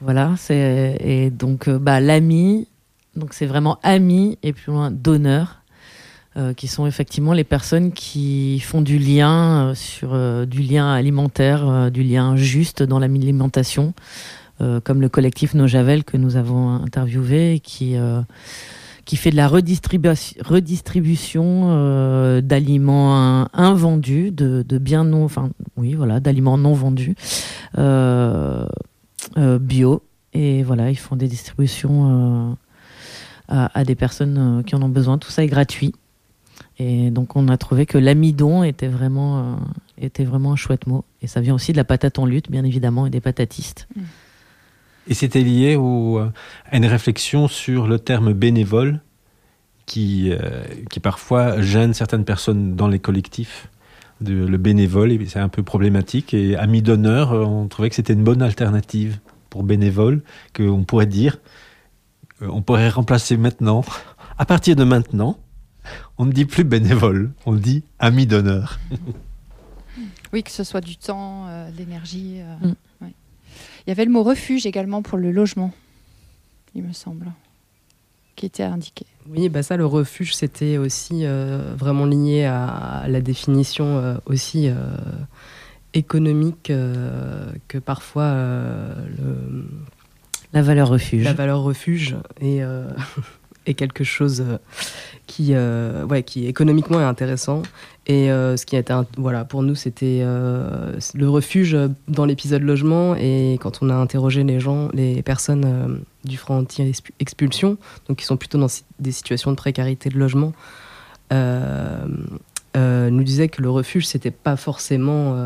voilà, 0.01 0.35
c'est. 0.39 0.97
Et 1.01 1.31
donc, 1.31 1.69
bah, 1.69 2.01
l'ami, 2.01 2.67
donc 3.17 3.33
c'est 3.33 3.47
vraiment 3.47 3.79
ami 3.83 4.39
et 4.43 4.53
plus 4.53 4.73
loin 4.73 4.91
d'honneur, 4.91 5.63
euh, 6.37 6.55
qui 6.55 6.69
sont 6.69 6.87
effectivement 6.87 7.33
les 7.33 7.43
personnes 7.45 7.91
qui 7.93 8.61
font 8.61 8.83
du 8.83 8.99
lien, 8.99 9.71
euh, 9.71 9.75
sur 9.75 10.11
euh, 10.13 10.47
du 10.47 10.63
lien 10.63 10.93
alimentaire, 10.93 11.91
du 11.91 12.05
lien 12.05 12.37
juste 12.37 12.83
dans 12.83 12.99
l'alimentation, 13.01 13.95
comme 14.85 15.01
le 15.01 15.09
collectif 15.09 15.55
No 15.55 15.67
Javel 15.67 16.05
que 16.05 16.19
nous 16.19 16.37
avons 16.37 16.69
interviewé 16.75 17.61
qui. 17.61 17.97
qui 19.07 19.17
fait 19.17 19.31
de 19.31 19.37
la 19.37 19.49
redistribution, 19.49 20.37
redistribution 20.45 22.41
d'aliments 22.43 23.17
in- 23.17 23.49
invendus, 23.55 24.31
de, 24.31 24.63
de 24.63 24.79
biens 24.79 25.03
non, 25.05 25.25
enfin 25.25 25.49
oui 25.79 25.95
voilà, 25.95 26.21
d'aliments 26.21 26.59
non 26.59 26.75
vendus, 26.75 27.15
bio 29.37 30.03
et 30.35 30.63
voilà 30.63 30.91
ils 30.91 30.99
font 30.99 31.17
des 31.17 31.27
distributions 31.27 32.57
à, 33.51 33.79
à 33.79 33.85
des 33.85 33.95
personnes 33.95 34.39
euh, 34.39 34.63
qui 34.63 34.75
en 34.75 34.83
ont 34.83 34.89
besoin. 34.89 35.19
Tout 35.19 35.31
ça 35.31 35.43
est 35.45 35.49
gratuit 35.49 35.95
et 36.79 37.11
donc 37.11 37.37
on 37.37 37.49
a 37.49 37.57
trouvé 37.59 37.85
que 37.87 37.99
l'amidon 37.99 38.63
était 38.63 38.89
vraiment 38.89 39.39
euh, 39.41 39.57
était 39.99 40.25
vraiment 40.25 40.53
un 40.53 40.57
chouette 40.57 40.87
mot 40.87 41.05
et 41.23 41.27
ça 41.27 41.41
vient 41.41 41.55
aussi 41.55 41.73
de 41.73 41.77
la 41.77 41.85
patate 41.85 42.19
en 42.19 42.25
lutte 42.27 42.51
bien 42.51 42.65
évidemment 42.65 43.07
et 43.07 43.11
des 43.11 43.21
patatistes. 43.21 43.87
Et 45.09 45.15
c'était 45.15 45.43
lié 45.43 45.77
au- 45.77 46.19
à 46.19 46.77
une 46.77 46.87
réflexion 46.87 47.49
sur 47.49 47.87
le 47.87 47.99
terme 47.99 48.33
bénévole 48.33 49.01
qui, 49.87 50.31
euh, 50.31 50.63
qui 50.91 51.01
parfois 51.01 51.61
gêne 51.63 51.95
certaines 51.95 52.25
personnes 52.25 52.77
dans 52.77 52.87
les 52.89 52.99
collectifs. 53.01 53.69
De- 54.21 54.45
le 54.47 54.59
bénévole, 54.59 55.11
et 55.13 55.27
c'est 55.27 55.39
un 55.41 55.49
peu 55.49 55.63
problématique. 55.63 56.35
Et 56.35 56.55
ami 56.55 56.83
d'honneur, 56.83 57.33
euh, 57.33 57.45
on 57.45 57.67
trouvait 57.69 57.89
que 57.89 57.95
c'était 57.97 58.13
une 58.13 58.23
bonne 58.23 58.43
alternative 58.43 59.19
pour 59.49 59.63
bénévole, 59.63 60.23
qu'on 60.55 60.85
pourrait 60.85 61.07
dire, 61.07 61.39
euh, 61.39 61.39
on 62.43 62.63
pourrait 62.63 62.89
remplacer 62.89 63.37
maintenant, 63.37 63.85
à 64.39 64.45
partir 64.47 64.77
de 64.77 64.85
maintenant, 64.85 65.39
on 66.19 66.27
ne 66.27 66.33
dit 66.33 66.45
plus 66.45 66.65
bénévole, 66.65 67.33
on 67.47 67.55
dit 67.55 67.83
ami 67.99 68.27
d'honneur. 68.27 68.79
Oui, 70.33 70.45
que 70.45 70.51
ce 70.53 70.63
soit 70.63 70.81
du 70.81 70.97
temps, 70.97 71.47
euh, 71.49 71.71
de 71.73 71.77
l'énergie. 71.77 72.37
euh, 72.39 72.69
Mm. 72.69 72.75
ouais. 73.03 73.13
Il 73.85 73.89
y 73.89 73.91
avait 73.91 74.05
le 74.05 74.13
mot 74.13 74.23
refuge 74.23 74.65
également 74.65 75.03
pour 75.03 75.19
le 75.19 75.33
logement, 75.33 75.73
il 76.77 76.85
me 76.85 76.93
semble, 76.93 77.33
qui 78.37 78.47
était 78.47 78.63
indiqué. 78.63 79.07
Oui, 79.29 79.49
bah 79.49 79.65
ça, 79.65 79.77
le 79.77 79.85
refuge, 79.85 80.35
c'était 80.37 80.79
aussi 80.79 81.27
euh, 81.27 81.75
vraiment 81.77 82.05
lié 82.07 82.45
à 82.45 83.07
la 83.09 83.21
définition 83.21 83.99
euh, 83.99 84.15
aussi 84.27 84.69
euh, 84.69 84.77
économique 85.95 86.71
euh, 86.71 87.51
que 87.67 87.79
parfois 87.79 88.23
euh, 88.23 88.95
le- 89.19 89.69
La 90.53 90.63
valeur 90.63 90.89
refuge. 90.89 91.25
la 91.25 91.33
valeur 91.33 91.63
refuge 91.63 92.17
est, 92.41 92.61
euh, 92.63 92.89
quelque 93.77 94.03
chose 94.03 94.43
euh, 94.45 94.59
qui, 95.29 95.51
euh, 95.55 96.05
ouais, 96.07 96.25
qui 96.25 96.47
économiquement 96.47 97.01
est 97.01 97.05
intéressant. 97.05 97.63
Et 98.07 98.27
ce 98.29 98.67
qui 98.67 98.75
était, 98.75 98.93
un- 98.93 99.07
voilà, 99.17 99.45
pour 99.45 99.63
nous, 99.63 99.77
c'était 99.77 100.23
le 100.25 101.29
refuge 101.29 101.77
dans 102.09 102.25
l'épisode 102.25 102.63
logement. 102.63 103.15
Et 103.15 103.57
quand 103.61 103.79
on 103.83 103.91
a 103.91 103.95
interrogé 103.95 104.43
les 104.43 104.59
gens, 104.59 104.89
les 104.93 105.23
personnes 105.23 106.01
du 106.25 106.37
front 106.37 106.59
anti-expulsion, 106.59 107.77
donc 108.09 108.17
qui 108.19 108.25
sont 108.25 108.37
plutôt 108.37 108.59
dans 108.59 108.67
des 108.99 109.13
situations 109.13 109.53
de 109.53 109.57
précarité 109.57 110.09
de 110.09 110.19
logement, 110.19 110.53
nous 111.31 113.23
disaient 113.23 113.49
que 113.49 113.63
le 113.63 113.71
refuge, 113.71 114.07
c'était 114.09 114.33
pas 114.33 114.57
forcément. 114.57 115.37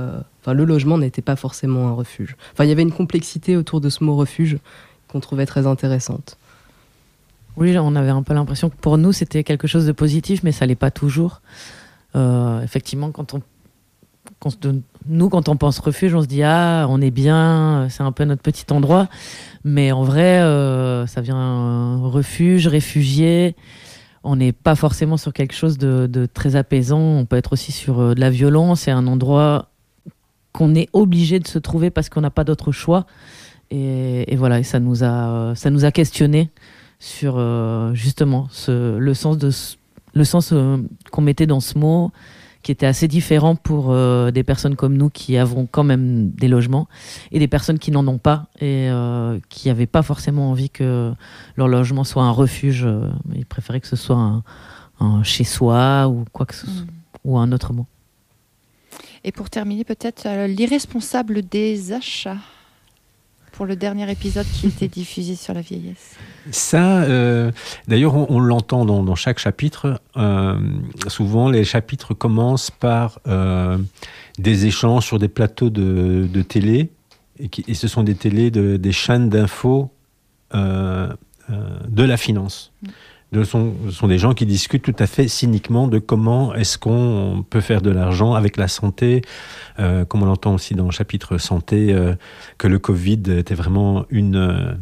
Enfin, 0.41 0.55
le 0.55 0.65
logement 0.65 0.97
n'était 0.97 1.21
pas 1.23 1.37
forcément 1.37 1.89
un 1.89 1.93
refuge. 1.93 2.35
Enfin, 2.55 2.65
il 2.65 2.69
y 2.69 2.73
avait 2.73 2.81
une 2.83 2.93
complexité 2.93 3.59
autour 3.59 3.83
de 3.83 3.91
ce 3.91 4.03
mot 4.05 4.17
refuge 4.17 4.57
qu'on 5.15 5.21
trouvait 5.21 5.47
très 5.47 5.69
intéressante. 5.69 6.37
Oui, 7.57 7.79
on 7.79 7.95
avait 7.95 8.11
un 8.11 8.25
peu 8.25 8.35
l'impression 8.35 8.69
que 8.69 8.75
pour 8.75 8.99
nous, 8.99 9.13
c'était 9.13 9.45
quelque 9.45 9.69
chose 9.69 9.87
de 9.87 9.93
positif, 9.93 10.43
mais 10.43 10.51
ça 10.51 10.67
l'est 10.67 10.75
pas 10.75 10.91
toujours. 10.91 11.41
Euh, 12.17 12.61
effectivement, 12.63 13.13
quand 13.13 13.33
on, 13.35 13.41
nous, 15.07 15.29
quand 15.29 15.49
on 15.49 15.57
pense 15.57 15.79
refuge, 15.79 16.13
on 16.17 16.23
se 16.23 16.27
dit 16.27 16.43
ah, 16.43 16.87
on 16.89 17.01
est 17.01 17.13
bien, 17.13 17.87
c'est 17.91 18.03
un 18.03 18.11
peu 18.11 18.25
notre 18.25 18.43
petit 18.43 18.65
endroit. 18.73 19.07
Mais 19.63 19.93
en 19.93 20.03
vrai, 20.03 20.41
euh, 20.41 21.07
ça 21.07 21.21
vient 21.21 21.99
refuge, 21.99 22.67
réfugié. 22.67 23.55
On 24.25 24.35
n'est 24.35 24.53
pas 24.53 24.75
forcément 24.75 25.17
sur 25.17 25.33
quelque 25.33 25.55
chose 25.55 25.79
de, 25.79 26.09
de 26.11 26.27
très 26.27 26.57
apaisant. 26.57 26.99
On 26.99 27.25
peut 27.25 27.37
être 27.37 27.53
aussi 27.53 27.71
sur 27.71 28.01
euh, 28.01 28.15
de 28.15 28.21
la 28.21 28.31
violence. 28.31 28.81
C'est 28.81 28.91
un 28.91 29.07
endroit 29.07 29.69
qu'on 30.53 30.75
est 30.75 30.89
obligé 30.93 31.39
de 31.39 31.47
se 31.47 31.61
trouver 31.61 31.91
parce 31.91 32.09
qu'on 32.09 32.23
n'a 32.23 32.31
pas 32.31 32.43
d'autre 32.43 32.73
choix. 32.73 33.07
Et, 33.75 34.33
et 34.33 34.37
voilà, 34.37 34.61
et 34.61 34.63
ça 34.63 34.79
nous 34.79 35.03
a, 35.03 35.55
ça 35.57 35.71
nous 35.71 35.85
a 35.85 35.91
questionné 35.91 36.51
sur 37.01 37.35
euh, 37.37 37.93
justement 37.95 38.47
ce, 38.51 38.97
le 38.99 39.15
sens, 39.15 39.37
de, 39.37 39.51
le 40.15 40.25
sens 40.25 40.53
euh, 40.53 40.79
qu'on 41.11 41.23
mettait 41.23 41.47
dans 41.47 41.59
ce 41.59 41.77
mot, 41.77 42.13
qui 42.63 42.71
était 42.71 42.87
assez 42.87 43.09
différent 43.09 43.57
pour 43.57 43.91
euh, 43.91 44.31
des 44.31 44.45
personnes 44.45 44.77
comme 44.77 44.97
nous 44.97 45.11
qui 45.11 45.37
avons 45.37 45.67
quand 45.71 45.83
même 45.83 46.31
des 46.31 46.49
logements 46.49 46.87
et 47.33 47.39
des 47.39 47.49
personnes 47.49 47.79
qui 47.79 47.91
n'en 47.91 48.07
ont 48.07 48.19
pas 48.19 48.47
et 48.61 48.89
euh, 48.91 49.39
qui 49.49 49.69
n'avaient 49.69 49.87
pas 49.87 50.03
forcément 50.03 50.51
envie 50.51 50.71
que 50.71 51.13
leur 51.57 51.69
logement 51.69 52.05
soit 52.05 52.23
un 52.23 52.31
refuge. 52.31 52.85
euh, 52.87 53.11
ils 53.35 53.45
préféraient 53.45 53.81
que 53.81 53.89
ce 53.89 53.97
soit 53.97 54.17
un, 54.17 54.43
un 55.01 55.23
chez-soi 55.25 56.09
ou 56.09 56.25
quoi 56.33 56.47
que 56.47 56.55
ce 56.55 56.67
soit, 56.67 56.87
ou 57.25 57.39
un 57.39 57.51
autre 57.51 57.73
mot. 57.73 57.87
Et 59.25 59.33
pour 59.33 59.51
terminer, 59.51 59.85
peut-être 59.85 60.27
euh, 60.27 60.47
l'irresponsable 60.47 61.43
des 61.43 61.93
achats 61.93 62.39
pour 63.57 63.67
le 63.67 63.77
dernier 63.77 64.11
épisode 64.11 64.47
qui 64.53 64.67
était 64.67 64.89
diffusé 65.01 65.37
sur 65.37 65.55
la 65.55 65.61
vieillesse. 65.61 66.17
Ça, 66.51 67.03
euh, 67.05 67.51
d'ailleurs, 67.89 68.15
on, 68.17 68.27
on 68.29 68.41
l'entend 68.41 68.85
dans, 68.85 69.03
dans 69.03 69.15
chaque 69.15 69.39
chapitre. 69.39 70.01
Euh, 70.17 70.59
souvent, 71.09 71.49
les 71.51 71.65
chapitres 71.65 72.15
commencent 72.15 72.71
par 72.71 73.21
euh, 73.27 73.79
des 74.39 74.67
échanges 74.67 75.07
sur 75.07 75.19
des 75.19 75.29
plateaux 75.29 75.71
de, 75.71 76.29
de 76.33 76.43
télé. 76.43 76.91
Et, 77.39 77.49
qui- 77.49 77.65
et 77.67 77.75
ce 77.75 77.89
sont 77.89 78.03
des 78.03 78.15
télés 78.15 78.51
de, 78.51 78.77
des 78.77 78.93
chaînes 78.93 79.29
d'infos 79.29 79.91
de 80.53 82.03
la 82.03 82.17
finance. 82.17 82.73
Mm. 82.83 82.89
Ce 83.43 83.91
sont, 83.91 84.07
des 84.07 84.19
gens 84.19 84.33
qui 84.35 84.47
discutent 84.47 84.83
tout 84.85 84.95
à 84.99 85.07
fait 85.07 85.27
cyniquement 85.27 85.89
de 85.89 85.99
comment 85.99 86.55
est-ce 86.55 86.79
qu'on 86.79 87.45
peut 87.51 87.61
faire 87.61 87.83
de 87.83 87.91
l'argent 87.91 88.35
avec 88.35 88.57
la 88.57 88.69
santé, 88.69 89.23
euh, 89.81 90.05
comme 90.05 90.23
on 90.23 90.27
l'entend 90.27 90.55
aussi 90.55 90.75
dans 90.75 90.85
le 90.85 90.91
chapitre 90.93 91.39
santé, 91.39 91.93
euh, 91.93 92.15
que 92.59 92.69
le 92.69 92.79
Covid 92.79 93.23
était 93.37 93.55
vraiment 93.55 94.05
une, 94.11 94.37
euh, 94.37 94.75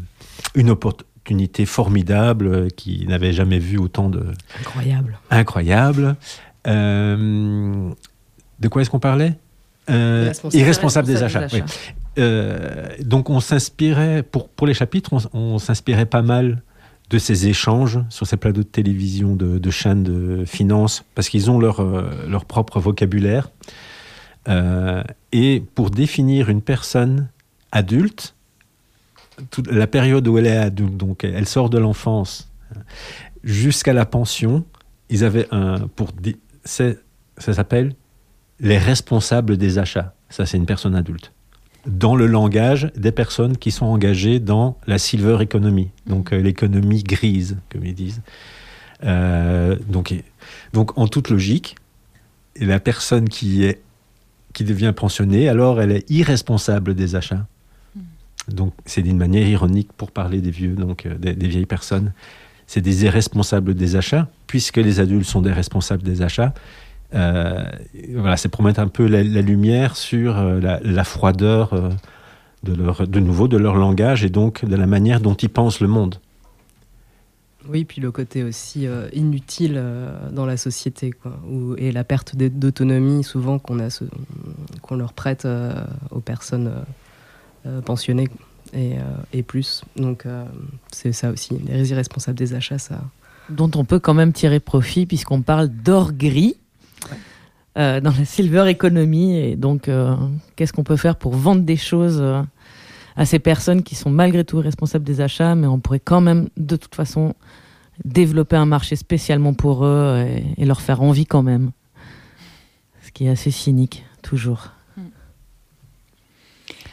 une 0.54 0.70
opportunité 0.70 1.64
formidable, 1.66 2.68
qui 2.72 3.06
n'avait 3.06 3.32
jamais 3.32 3.58
vu 3.60 3.78
autant 3.78 4.08
de 4.10 4.24
Incroyable. 4.60 5.18
incroyable. 5.30 6.16
Euh, 6.66 7.90
de 8.60 8.68
quoi 8.68 8.82
est-ce 8.82 8.90
qu'on 8.90 8.98
parlait? 8.98 9.34
Irresponsable- 9.88 11.06
des 11.06 11.22
achats. 11.22 11.46
oui. 11.52 11.62
Donc 13.04 13.30
on 13.30 13.40
s'inspirait, 13.40 14.22
pour, 14.22 14.48
pour 14.48 14.66
les 14.66 14.74
chapitres, 14.74 15.10
on, 15.32 15.54
on 15.54 15.58
s'inspirait 15.58 16.06
pas 16.06 16.22
mal 16.22 16.62
de 17.12 17.18
ces 17.18 17.46
échanges 17.46 18.00
sur 18.08 18.26
ces 18.26 18.38
plateaux 18.38 18.62
de 18.62 18.66
télévision, 18.66 19.36
de, 19.36 19.70
chaînes 19.70 20.02
de 20.02 20.44
finances, 20.46 21.04
parce 21.14 21.28
qu'ils 21.28 21.50
ont 21.50 21.58
leur, 21.58 21.80
euh, 21.80 22.26
leur 22.26 22.46
propre 22.46 22.80
vocabulaire. 22.80 23.50
Euh, 24.48 25.02
et 25.30 25.62
pour 25.74 25.90
définir 25.90 26.48
une 26.48 26.62
personne 26.62 27.28
adulte, 27.70 28.34
toute 29.50 29.70
la 29.70 29.86
période 29.86 30.26
où 30.26 30.38
elle 30.38 30.46
est 30.46 30.56
adulte, 30.56 30.96
donc 30.96 31.24
elle 31.24 31.46
sort 31.46 31.68
de 31.68 31.78
l'enfance 31.78 32.50
jusqu'à 33.44 33.92
la 33.92 34.06
pension, 34.06 34.64
ils 35.10 35.22
avaient 35.22 35.48
un 35.50 35.88
pour 35.94 36.12
ça 36.64 36.94
s'appelle 37.38 37.94
les 38.60 38.78
responsables 38.78 39.56
des 39.58 39.78
achats. 39.78 40.14
Ça 40.30 40.46
c'est 40.46 40.56
une 40.56 40.66
personne 40.66 40.94
adulte. 40.94 41.31
Dans 41.86 42.14
le 42.14 42.26
langage 42.26 42.92
des 42.96 43.10
personnes 43.10 43.56
qui 43.56 43.72
sont 43.72 43.86
engagées 43.86 44.38
dans 44.38 44.78
la 44.86 44.98
silver 44.98 45.38
economy, 45.40 45.90
donc 46.06 46.32
euh, 46.32 46.40
l'économie 46.40 47.02
grise, 47.02 47.58
comme 47.70 47.84
ils 47.84 47.94
disent. 47.94 48.22
Euh, 49.04 49.76
donc, 49.88 50.14
donc 50.72 50.96
en 50.96 51.08
toute 51.08 51.28
logique, 51.28 51.74
la 52.60 52.78
personne 52.78 53.28
qui 53.28 53.64
est 53.64 53.80
qui 54.52 54.64
devient 54.64 54.92
pensionnée, 54.94 55.48
alors 55.48 55.80
elle 55.80 55.90
est 55.90 56.08
irresponsable 56.10 56.94
des 56.94 57.16
achats. 57.16 57.46
Donc 58.48 58.74
c'est 58.84 59.02
d'une 59.02 59.16
manière 59.16 59.48
ironique 59.48 59.92
pour 59.96 60.10
parler 60.10 60.40
des 60.40 60.50
vieux, 60.50 60.74
donc 60.74 61.06
euh, 61.06 61.16
des, 61.16 61.34
des 61.34 61.48
vieilles 61.48 61.66
personnes. 61.66 62.12
C'est 62.66 62.80
des 62.80 63.04
irresponsables 63.04 63.74
des 63.74 63.96
achats, 63.96 64.28
puisque 64.46 64.76
les 64.76 65.00
adultes 65.00 65.26
sont 65.26 65.42
des 65.42 65.52
responsables 65.52 66.02
des 66.02 66.22
achats. 66.22 66.54
Euh, 67.14 67.62
voilà, 68.14 68.36
c'est 68.36 68.48
pour 68.48 68.62
mettre 68.62 68.80
un 68.80 68.88
peu 68.88 69.06
la, 69.06 69.22
la 69.22 69.42
lumière 69.42 69.96
sur 69.96 70.38
euh, 70.38 70.60
la, 70.60 70.80
la 70.82 71.04
froideur 71.04 71.72
euh, 71.74 71.90
de, 72.62 72.74
leur, 72.74 73.06
de 73.06 73.20
nouveau 73.20 73.48
de 73.48 73.56
leur 73.58 73.74
langage 73.76 74.24
et 74.24 74.30
donc 74.30 74.64
de 74.64 74.76
la 74.76 74.86
manière 74.86 75.20
dont 75.20 75.34
ils 75.34 75.50
pensent 75.50 75.80
le 75.80 75.88
monde. 75.88 76.16
Oui, 77.68 77.84
puis 77.84 78.00
le 78.00 78.10
côté 78.10 78.42
aussi 78.42 78.86
euh, 78.86 79.08
inutile 79.12 79.74
euh, 79.76 80.30
dans 80.30 80.46
la 80.46 80.56
société, 80.56 81.12
quoi, 81.12 81.38
où- 81.48 81.74
et 81.76 81.92
la 81.92 82.02
perte 82.02 82.34
d'autonomie 82.34 83.22
souvent 83.22 83.58
qu'on 83.60 83.78
qu'on 84.80 84.96
leur 84.96 85.12
prête 85.12 85.44
euh, 85.44 85.72
aux 86.10 86.20
personnes 86.20 86.72
pensionnées 87.84 88.28
et, 88.72 88.94
euh, 88.94 89.02
et 89.32 89.42
plus. 89.44 89.84
Donc 89.96 90.26
euh, 90.26 90.44
c'est 90.90 91.12
ça 91.12 91.30
aussi, 91.30 91.56
les 91.68 91.90
irresponsables 91.92 92.36
des 92.38 92.54
achats, 92.54 92.78
ça. 92.78 93.00
dont 93.48 93.70
on 93.76 93.84
peut 93.84 94.00
quand 94.00 94.14
même 94.14 94.32
tirer 94.32 94.58
profit 94.58 95.06
puisqu'on 95.06 95.42
parle 95.42 95.68
d'or 95.68 96.12
gris 96.12 96.56
euh, 97.78 98.00
dans 98.00 98.12
la 98.18 98.24
silver 98.24 98.68
economy. 98.68 99.36
Et 99.36 99.56
donc, 99.56 99.88
euh, 99.88 100.14
qu'est-ce 100.56 100.72
qu'on 100.72 100.84
peut 100.84 100.96
faire 100.96 101.16
pour 101.16 101.34
vendre 101.34 101.62
des 101.62 101.76
choses 101.76 102.18
euh, 102.20 102.42
à 103.16 103.24
ces 103.26 103.38
personnes 103.38 103.82
qui 103.82 103.94
sont 103.94 104.10
malgré 104.10 104.44
tout 104.44 104.58
responsables 104.58 105.04
des 105.04 105.20
achats, 105.20 105.54
mais 105.54 105.66
on 105.66 105.80
pourrait 105.80 106.00
quand 106.00 106.20
même, 106.20 106.48
de 106.56 106.76
toute 106.76 106.94
façon, 106.94 107.34
développer 108.04 108.56
un 108.56 108.66
marché 108.66 108.96
spécialement 108.96 109.54
pour 109.54 109.84
eux 109.84 110.24
et, 110.26 110.62
et 110.62 110.64
leur 110.64 110.80
faire 110.80 111.02
envie 111.02 111.26
quand 111.26 111.42
même. 111.42 111.72
Ce 113.02 113.10
qui 113.10 113.26
est 113.26 113.30
assez 113.30 113.50
cynique, 113.50 114.04
toujours. 114.22 114.70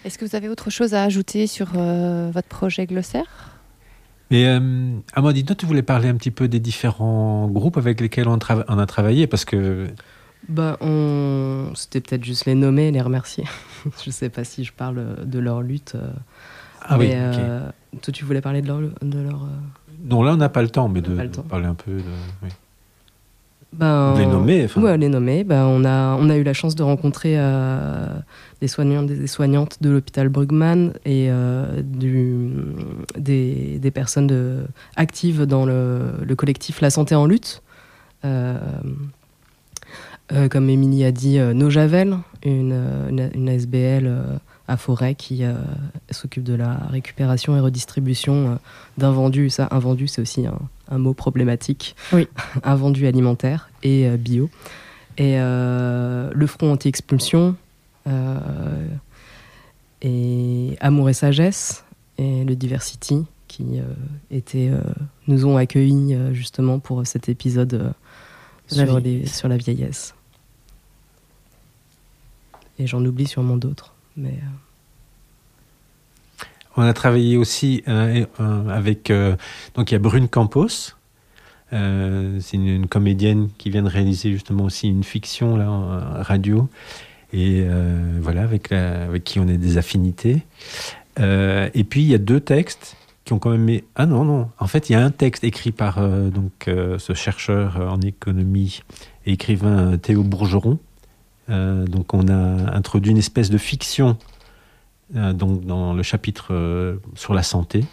Est-ce 0.06 0.18
que 0.18 0.26
vous 0.26 0.36
avez 0.36 0.48
autre 0.48 0.70
chose 0.70 0.94
à 0.94 1.04
ajouter 1.04 1.46
sur 1.46 1.68
euh, 1.76 2.32
votre 2.34 2.48
projet 2.48 2.86
glossaire? 2.86 3.60
Mais 4.32 4.46
euh, 4.46 4.92
Amandine, 5.14 5.46
toi, 5.46 5.56
tu 5.56 5.66
voulais 5.66 5.82
parler 5.82 6.08
un 6.08 6.16
petit 6.16 6.32
peu 6.32 6.48
des 6.48 6.60
différents 6.60 7.48
groupes 7.48 7.78
avec 7.78 8.00
lesquels 8.00 8.28
on 8.28 8.38
a 8.38 8.86
travaillé, 8.86 9.28
parce 9.28 9.44
que 9.44 9.88
Bah, 10.50 10.78
on... 10.82 11.72
C'était 11.76 12.02
peut-être 12.02 12.24
juste 12.24 12.46
les 12.46 12.56
nommer 12.56 12.88
et 12.88 12.92
les 12.92 13.02
remercier. 13.02 13.46
je 14.06 14.10
sais 14.10 14.30
pas 14.30 14.44
si 14.44 14.64
je 14.64 14.74
parle 14.74 15.26
de 15.26 15.40
leur 15.40 15.62
lutte. 15.62 15.94
euh, 15.96 16.10
ah 16.82 16.98
oui, 16.98 17.10
mais, 17.10 17.16
ok. 17.16 17.40
euh, 17.40 17.70
toi, 18.02 18.14
tu 18.14 18.26
voulais 18.26 18.42
parler 18.42 18.62
de 18.62 18.68
leur. 18.68 18.80
De 18.80 19.20
leur 19.20 19.44
euh, 19.44 19.48
Non, 20.06 20.24
là, 20.24 20.34
on 20.34 20.38
n'a 20.38 20.50
pas 20.50 20.62
le 20.62 20.70
temps, 20.70 20.90
mais 20.90 21.02
de, 21.02 21.16
parler 21.42 21.68
un 21.68 21.76
peu 21.76 21.92
de. 21.92 22.02
oui. 22.44 22.50
ben, 23.74 24.16
les 24.18 24.26
nommer, 24.26 24.66
enfin. 24.66 24.82
Ouais, 24.82 24.98
les 24.98 25.10
nommer. 25.10 25.44
Ben, 25.44 25.66
on, 25.66 25.86
a, 25.86 26.16
on 26.16 26.30
a 26.30 26.36
eu 26.36 26.44
la 26.44 26.54
chance 26.54 26.74
de 26.76 26.82
rencontrer 26.82 27.36
euh, 27.38 28.08
des 28.62 28.68
soignants, 28.68 29.04
des 29.04 29.28
soignantes 29.28 29.78
de 29.82 29.90
l'hôpital 29.92 30.30
Brugman 30.30 30.94
et 31.06 31.28
euh, 31.30 31.82
du, 31.84 32.50
des, 33.18 33.78
des 33.80 33.92
personnes 33.92 34.28
de, 34.28 34.64
actives 34.96 35.44
dans 35.44 35.66
le, 35.66 36.14
le 36.24 36.36
collectif 36.36 36.82
La 36.82 36.90
Santé 36.90 37.14
en 37.14 37.28
lutte. 37.28 37.62
Euh, 38.26 38.58
euh, 38.58 38.58
comme 40.50 40.70
Émilie 40.70 41.04
a 41.06 41.12
dit, 41.12 41.40
euh, 41.40 41.54
Nojavel, 41.54 42.18
une, 42.44 42.72
euh, 42.74 43.10
une, 43.10 43.30
une 43.34 43.50
ASBL 43.50 44.06
euh, 44.06 44.38
à 44.68 44.78
Forêt 44.78 45.16
qui 45.16 45.44
euh, 45.44 45.54
s'occupe 46.12 46.44
de 46.44 46.54
la 46.54 46.76
récupération 46.92 47.56
et 47.58 47.60
redistribution 47.60 48.52
euh, 48.52 48.56
d'invendus. 48.98 49.50
Ça, 49.50 49.68
invendu, 49.72 50.08
c'est 50.08 50.22
aussi 50.22 50.46
un, 50.46 50.60
un 50.90 50.98
mot 51.00 51.14
problématique. 51.14 51.96
Oui. 52.14 52.28
invendu 52.64 53.08
alimentaire 53.08 53.70
et 53.82 54.08
euh, 54.08 54.18
bio. 54.18 54.50
Et 55.18 55.40
euh, 55.40 56.30
le 56.34 56.48
Front 56.48 56.72
anti-expulsion, 56.72 57.56
euh, 58.08 58.86
et 60.02 60.78
Amour 60.80 61.10
et 61.10 61.14
Sagesse, 61.14 61.84
et 62.18 62.44
le 62.46 62.56
Diversity, 62.56 63.26
qui 63.48 63.66
euh, 63.80 64.40
euh, 64.56 64.82
nous 65.28 65.46
ont 65.46 65.58
accueillis 65.58 66.14
euh, 66.14 66.34
justement 66.34 66.80
pour 66.80 67.06
cet 67.06 67.28
épisode 67.30 67.74
euh, 67.74 67.90
La 68.78 68.86
sur, 68.86 69.00
les- 69.00 69.26
sur 69.26 69.50
la 69.50 69.58
vieillesse. 69.58 70.14
Et 72.80 72.88
j'en 72.88 73.04
oublie 73.06 73.28
sûrement 73.28 73.58
d'autres. 73.58 73.94
Mais 74.16 74.40
euh, 76.42 76.46
On 76.78 76.82
a 76.82 76.94
travaillé 76.94 77.36
aussi 77.38 77.84
euh, 77.88 78.26
euh, 78.40 78.70
avec. 78.70 79.12
donc, 79.76 79.92
il 79.92 79.94
y 79.94 79.96
a 79.96 80.00
Brune 80.00 80.30
Campos. 80.30 80.96
C'est 81.72 82.54
une, 82.54 82.88
comédienne 82.88 83.50
qui 83.58 83.70
vient 83.70 83.84
de 83.84 83.90
réaliser 83.90 84.32
justement 84.32 84.64
aussi 84.64 84.88
une 84.88 85.04
fiction 85.04 85.56
là, 85.56 85.70
en 85.70 86.24
radio. 86.24 86.68
Et 87.32 87.64
voilà, 88.22 88.42
avec, 88.42 88.74
qui 89.24 89.40
on 89.40 89.48
a 89.48 89.54
des 89.54 89.78
affinités. 89.78 90.42
Et 91.18 91.84
puis, 91.88 92.02
il 92.02 92.08
y 92.08 92.16
a 92.16 92.18
deux 92.18 92.40
textes 92.40 92.96
qui 93.24 93.34
ont 93.34 93.40
quand 93.40 93.56
même. 93.56 93.82
Ah 93.94 94.08
non, 94.08 94.24
non. 94.26 94.50
En 94.58 94.66
fait, 94.66 94.90
il 94.90 94.94
y 94.94 94.96
a 94.96 95.04
un 95.04 95.12
texte 95.12 95.44
écrit 95.44 95.72
par 95.72 96.02
donc, 96.02 96.66
ce 96.66 97.14
chercheur 97.14 97.78
en 97.80 98.02
économie 98.02 98.82
et 99.28 99.34
écrivain 99.34 99.96
Théo 100.00 100.24
Bourgeron. 100.24 100.80
Euh, 101.50 101.86
donc, 101.86 102.14
on 102.14 102.28
a 102.28 102.76
introduit 102.76 103.12
une 103.12 103.18
espèce 103.18 103.50
de 103.50 103.58
fiction 103.58 104.18
euh, 105.16 105.34
donc 105.34 105.66
dans 105.66 105.94
le 105.94 106.04
chapitre 106.04 106.54
euh, 106.54 106.98
sur 107.16 107.34
la 107.34 107.44
santé. 107.44 107.86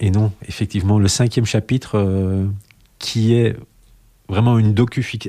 Et 0.00 0.10
non, 0.10 0.32
effectivement, 0.46 0.98
le 0.98 1.08
cinquième 1.08 1.44
chapitre 1.44 2.48
qui 2.98 3.34
est 3.34 3.56
vraiment 4.28 4.58
une 4.58 4.74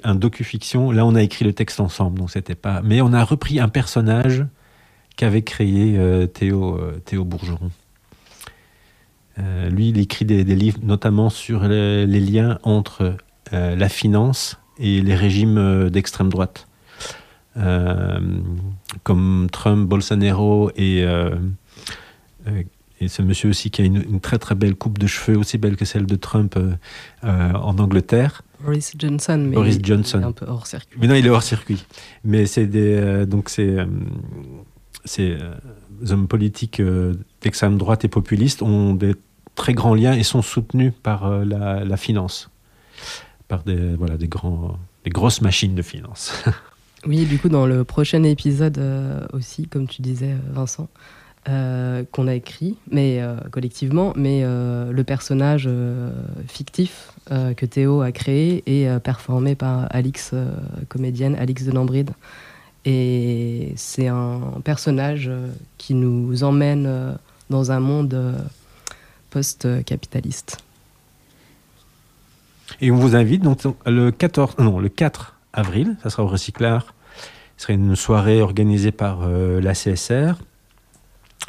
un 0.03 0.15
docu-fiction. 0.15 0.91
Là, 0.91 1.05
on 1.05 1.15
a 1.15 1.23
écrit 1.23 1.43
le 1.43 1.51
texte 1.51 1.81
ensemble, 1.81 2.19
donc 2.19 2.31
c'était 2.31 2.55
pas. 2.55 2.81
Mais 2.81 3.01
on 3.01 3.11
a 3.11 3.25
repris 3.25 3.59
un 3.59 3.67
personnage 3.67 4.45
qu'avait 5.17 5.41
créé 5.41 5.99
Théo, 6.33 6.79
Bourgeron. 7.25 7.71
Lui, 9.37 9.89
il 9.89 9.99
écrit 9.99 10.23
des, 10.23 10.43
livres 10.43 10.79
notamment 10.81 11.29
sur 11.29 11.67
les, 11.67 12.05
liens 12.05 12.59
entre 12.63 13.17
la 13.51 13.89
finance 13.89 14.58
et 14.79 15.01
les 15.01 15.15
régimes 15.15 15.57
euh, 15.57 15.89
d'extrême 15.89 16.29
droite. 16.29 16.67
Euh, 17.57 18.19
comme 19.03 19.47
Trump, 19.51 19.89
Bolsonaro 19.89 20.71
et, 20.75 21.03
euh, 21.03 21.35
et 23.01 23.07
ce 23.07 23.21
monsieur 23.21 23.49
aussi 23.49 23.69
qui 23.71 23.81
a 23.81 23.85
une, 23.85 23.97
une 23.97 24.19
très 24.21 24.37
très 24.37 24.55
belle 24.55 24.75
coupe 24.75 24.97
de 24.97 25.07
cheveux, 25.07 25.37
aussi 25.37 25.57
belle 25.57 25.75
que 25.75 25.83
celle 25.83 26.05
de 26.05 26.15
Trump 26.15 26.55
euh, 26.57 26.73
en 27.23 27.77
Angleterre. 27.79 28.43
Boris 28.63 28.93
Johnson, 28.97 29.45
mais 29.49 29.55
Boris 29.55 29.79
Johnson. 29.81 30.19
il 30.19 30.23
est 30.23 30.27
un 30.27 30.31
peu 30.31 30.45
hors 30.47 30.67
circuit. 30.67 30.97
Mais 31.01 31.07
non, 31.07 31.15
il 31.15 31.25
est 31.25 31.29
hors 31.29 31.43
circuit. 31.43 31.85
Mais 32.23 32.45
c'est 32.45 32.67
des 32.67 33.25
donc 33.25 33.49
c'est 33.49 33.77
ces 35.05 35.37
hommes 36.09 36.27
politiques 36.27 36.81
d'extrême 37.41 37.77
droite 37.77 38.05
et 38.05 38.09
populistes 38.09 38.61
ont 38.61 38.93
des 38.93 39.15
très 39.55 39.73
grands 39.73 39.95
liens 39.95 40.13
et 40.13 40.23
sont 40.23 40.41
soutenus 40.41 40.93
par 41.03 41.29
la, 41.45 41.83
la 41.83 41.97
finance, 41.97 42.49
par 43.49 43.63
des 43.63 43.95
voilà 43.95 44.15
des 44.17 44.29
grosses 45.09 45.41
machines 45.41 45.75
de 45.75 45.81
finance. 45.81 46.45
Oui, 47.05 47.25
du 47.25 47.39
coup, 47.39 47.47
dans 47.47 47.65
le 47.65 47.85
prochain 47.85 48.23
épisode 48.23 48.77
euh, 48.77 49.25
aussi, 49.31 49.67
comme 49.67 49.87
tu 49.87 50.01
disais, 50.01 50.33
euh, 50.33 50.51
Vincent, 50.51 50.89
euh, 51.47 52.03
qu'on 52.11 52.27
a 52.27 52.35
écrit, 52.35 52.77
mais 52.91 53.21
collectivement, 53.51 54.11
mais 54.17 54.43
le 54.43 55.03
personnage 55.03 55.69
fictif 56.47 57.13
que 57.29 57.65
Théo 57.65 58.01
a 58.01 58.11
créé 58.11 58.61
est 58.65 58.99
performé 58.99 59.55
par 59.55 59.87
Alix, 59.89 60.33
comédienne 60.89 61.35
Alix 61.35 61.63
de 61.63 61.71
Lambride. 61.71 62.11
Et 62.83 63.73
c'est 63.77 64.07
un 64.07 64.41
personnage 64.63 65.31
qui 65.77 65.93
nous 65.93 66.43
emmène 66.43 67.17
dans 67.49 67.71
un 67.71 67.79
monde 67.79 68.35
post-capitaliste. 69.29 70.57
Et 72.81 72.91
on 72.91 72.95
vous 72.95 73.15
invite 73.15 73.41
donc 73.43 73.59
le 73.85 74.11
14, 74.11 74.57
non, 74.59 74.79
le 74.79 74.89
4 74.89 75.35
avril, 75.53 75.97
ça 76.03 76.09
sera 76.09 76.23
au 76.23 76.27
Recyclard. 76.27 76.93
Ce 77.57 77.63
sera 77.63 77.73
une 77.73 77.95
soirée 77.95 78.41
organisée 78.41 78.91
par 78.91 79.21
euh, 79.23 79.59
la 79.59 79.73
CSR. 79.73 80.35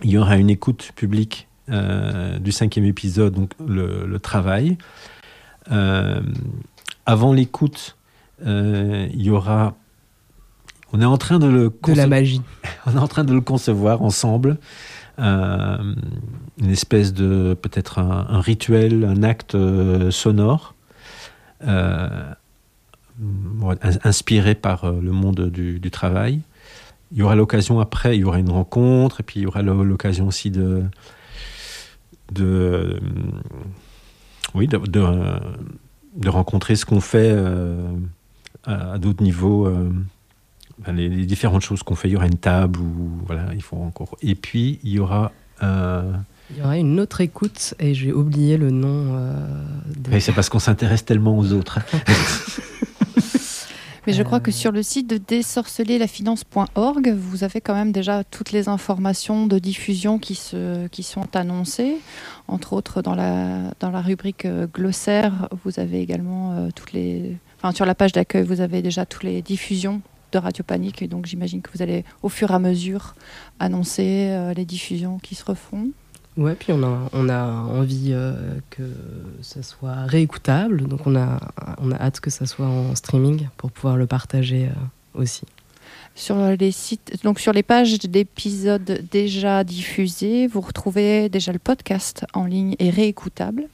Il 0.03 0.11
y 0.11 0.19
aura 0.19 0.37
une 0.37 0.51
écoute 0.51 0.91
publique 0.97 1.47
euh, 1.69 2.39
du 2.39 2.51
cinquième 2.51 2.85
épisode, 2.85 3.35
donc 3.35 3.53
le, 3.65 4.07
le 4.07 4.19
travail. 4.19 4.77
Euh, 5.71 6.21
avant 7.07 7.33
l'écoute, 7.33 7.97
il 8.45 9.23
y 9.23 9.31
aura. 9.31 9.75
On 10.93 11.01
est 11.01 11.05
en 11.05 11.19
train 11.19 11.39
de 11.39 11.47
le 11.47 11.73
De 11.87 11.93
la 11.93 12.07
magie. 12.09 12.43
on 12.87 12.93
est 12.93 12.99
en 12.99 13.07
train 13.07 13.23
de 13.25 13.35
le 13.35 13.41
concevoir 13.41 14.03
ensemble. 14.03 14.59
Euh, 15.21 15.77
une 16.59 16.71
espèce 16.71 17.13
de 17.13 17.55
peut-être 17.61 17.99
un, 17.99 18.27
un 18.29 18.41
rituel, 18.41 19.05
un 19.05 19.23
acte 19.23 19.55
euh, 19.55 20.11
sonore, 20.11 20.75
inspiré 24.05 24.55
par 24.55 24.85
euh, 24.85 25.01
le 25.01 25.13
monde 25.13 25.51
du, 25.51 25.91
travail. 25.91 26.41
Il 27.13 27.19
y 27.19 27.23
aura 27.23 27.35
l'occasion 27.35 27.81
après, 27.81 28.17
il 28.17 28.21
y 28.21 28.25
aura 28.25 28.39
une 28.39 28.51
rencontre, 28.51 29.21
et 29.21 29.23
puis 29.23 29.41
il 29.41 29.43
y 29.43 29.47
aura 29.47 29.63
lo- 29.63 29.85
l'occasion 29.85 30.29
aussi 30.29 30.51
de, 30.51 30.85
de, 32.33 32.45
euh, 32.45 33.01
oui, 34.55 34.69
de, 34.69 34.79
euh, 34.97 35.39
rencontrer 36.27 36.77
ce 36.77 36.87
qu'on 36.87 37.01
fait 37.01 37.31
euh, 37.33 37.91
à, 38.65 38.99
d'autres 38.99 39.23
niveaux. 39.23 39.67
euh, 39.67 39.91
les, 40.89 41.27
différentes 41.27 41.63
choses 41.63 41.83
qu'on 41.83 41.95
fait. 41.95 42.09
Il 42.09 42.13
y 42.13 42.17
aura 42.17 42.27
une 42.27 42.39
table 42.39 42.79
ou 42.81 43.11
voilà, 43.27 43.53
il 43.55 43.63
faut 43.63 43.77
encore. 43.77 44.17
Et 44.23 44.35
puis 44.35 44.79
il 44.83 44.93
y 44.93 44.99
aura. 44.99 45.33
euh, 45.63 46.13
Il 46.53 46.59
y 46.59 46.63
aura 46.63 46.77
une 46.79 46.99
autre 47.01 47.21
écoute 47.21 47.75
et 47.79 47.95
j'ai 47.95 48.13
oublié 48.13 48.57
le 48.57 48.71
nom. 48.71 49.15
euh, 49.15 50.19
c'est 50.21 50.33
parce 50.33 50.49
qu'on 50.49 50.59
s'intéresse 50.59 51.05
tellement 51.05 51.37
aux 51.39 51.53
autres. 51.53 51.79
Mais 54.07 54.15
je 54.15 54.23
crois 54.23 54.39
Euh. 54.39 54.41
que 54.41 54.51
sur 54.51 54.73
le 54.73 54.83
site 54.83 55.09
de 55.09 55.19
désorcellerlafinance.org, 55.19 57.15
vous 57.17 57.45
avez 57.45 57.61
quand 57.61 57.75
même 57.75 57.93
déjà 57.93 58.25
toutes 58.25 58.51
les 58.51 58.67
informations 58.69 59.47
de 59.47 59.59
diffusion 59.59 60.19
qui, 60.19 60.35
se, 60.35 60.87
qui 60.89 61.03
sont 61.03 61.37
annoncées. 61.37 61.97
Entre 62.49 62.73
autres, 62.73 63.03
dans 63.03 63.15
la, 63.15 63.73
dans 63.79 63.91
la 63.91 64.01
rubrique 64.01 64.47
euh, 64.47 64.67
glossaire, 64.67 65.49
vous 65.65 65.79
avez 65.79 66.01
également 66.01 66.53
euh, 66.53 66.69
toutes 66.75 66.93
les. 66.95 67.37
Enfin, 67.63 67.73
sur 67.75 67.85
la 67.85 67.95
page 67.95 68.13
d'accueil, 68.13 68.43
vous 68.43 68.63
avez 68.63 68.81
déjà 68.81 69.05
toutes 69.05 69.23
les 69.25 69.43
diffusions 69.43 70.01
de 70.33 70.39
Radio 70.39 70.65
Panique. 70.65 71.03
Et 71.03 71.07
donc, 71.07 71.27
j'imagine 71.27 71.61
que 71.61 71.71
vous 71.75 71.83
allez, 71.83 72.05
au 72.23 72.31
fur 72.31 72.51
et 72.51 72.55
à 72.55 72.59
mesure, 72.59 73.15
annoncer 73.59 74.29
euh, 74.31 74.55
les 74.55 74.65
diffusions 74.65 75.19
qui 75.19 75.35
se 75.35 75.45
refont. 75.45 75.91
Ouais, 76.37 76.55
puis 76.55 76.73
on 76.73 76.83
a, 76.83 77.09
on 77.13 77.29
a 77.29 77.45
envie 77.45 78.11
euh, 78.13 78.33
que 78.71 78.83
ça 79.43 79.63
soit 79.63 80.05
réécoutable, 80.05 80.87
donc 80.87 81.07
on 81.07 81.17
a, 81.17 81.41
on 81.79 81.91
a 81.91 81.97
hâte 81.97 82.21
que 82.21 82.31
ça 82.31 82.47
soit 82.47 82.67
en 82.67 82.95
streaming 82.95 83.49
pour 83.57 83.71
pouvoir 83.71 83.97
le 83.97 84.07
partager 84.07 84.67
euh, 84.67 85.21
aussi. 85.21 85.43
Sur 86.15 86.37
les 86.37 86.73
sites, 86.73 87.23
donc 87.25 87.41
sur 87.41 87.53
les 87.53 87.63
pages 87.63 87.99
d'épisodes 87.99 89.05
déjà 89.11 89.65
diffusés, 89.65 90.47
vous 90.47 90.61
retrouvez 90.61 91.29
déjà 91.29 91.53
le 91.53 91.59
podcast 91.59 92.25
en 92.33 92.45
ligne 92.45 92.75
et 92.79 92.91
réécoutable. 92.91 93.69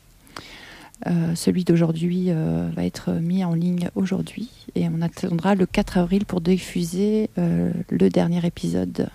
Euh, 1.07 1.35
celui 1.35 1.65
d'aujourd'hui 1.65 2.27
euh, 2.29 2.71
va 2.75 2.85
être 2.85 3.13
mis 3.13 3.45
en 3.45 3.53
ligne 3.53 3.91
aujourd'hui 3.97 4.49
et 4.75 4.89
on 4.89 5.03
attendra 5.03 5.55
le 5.55 5.67
4 5.67 5.99
avril 5.99 6.25
pour 6.25 6.41
diffuser 6.41 7.29
euh, 7.37 7.71
le 7.91 8.09
dernier 8.09 8.45
épisode 8.47 9.11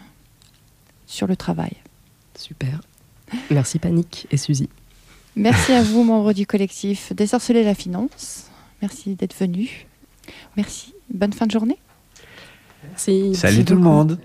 sur 1.07 1.25
le 1.25 1.35
travail. 1.35 1.73
Super. 2.35 2.81
Merci 3.49 3.79
Panique 3.79 4.27
et 4.31 4.37
Suzy. 4.37 4.69
Merci 5.35 5.71
à 5.71 5.81
vous, 5.81 6.03
membres 6.03 6.33
du 6.33 6.45
collectif 6.45 7.13
Désorceler 7.13 7.63
la 7.63 7.73
finance. 7.73 8.49
Merci 8.81 9.15
d'être 9.15 9.35
venus. 9.37 9.69
Merci. 10.57 10.93
Bonne 11.13 11.33
fin 11.33 11.45
de 11.45 11.51
journée. 11.51 11.77
Merci. 12.87 13.35
Salut 13.35 13.57
Merci 13.57 13.65
tout 13.65 13.75
le 13.75 13.81
monde. 13.81 14.19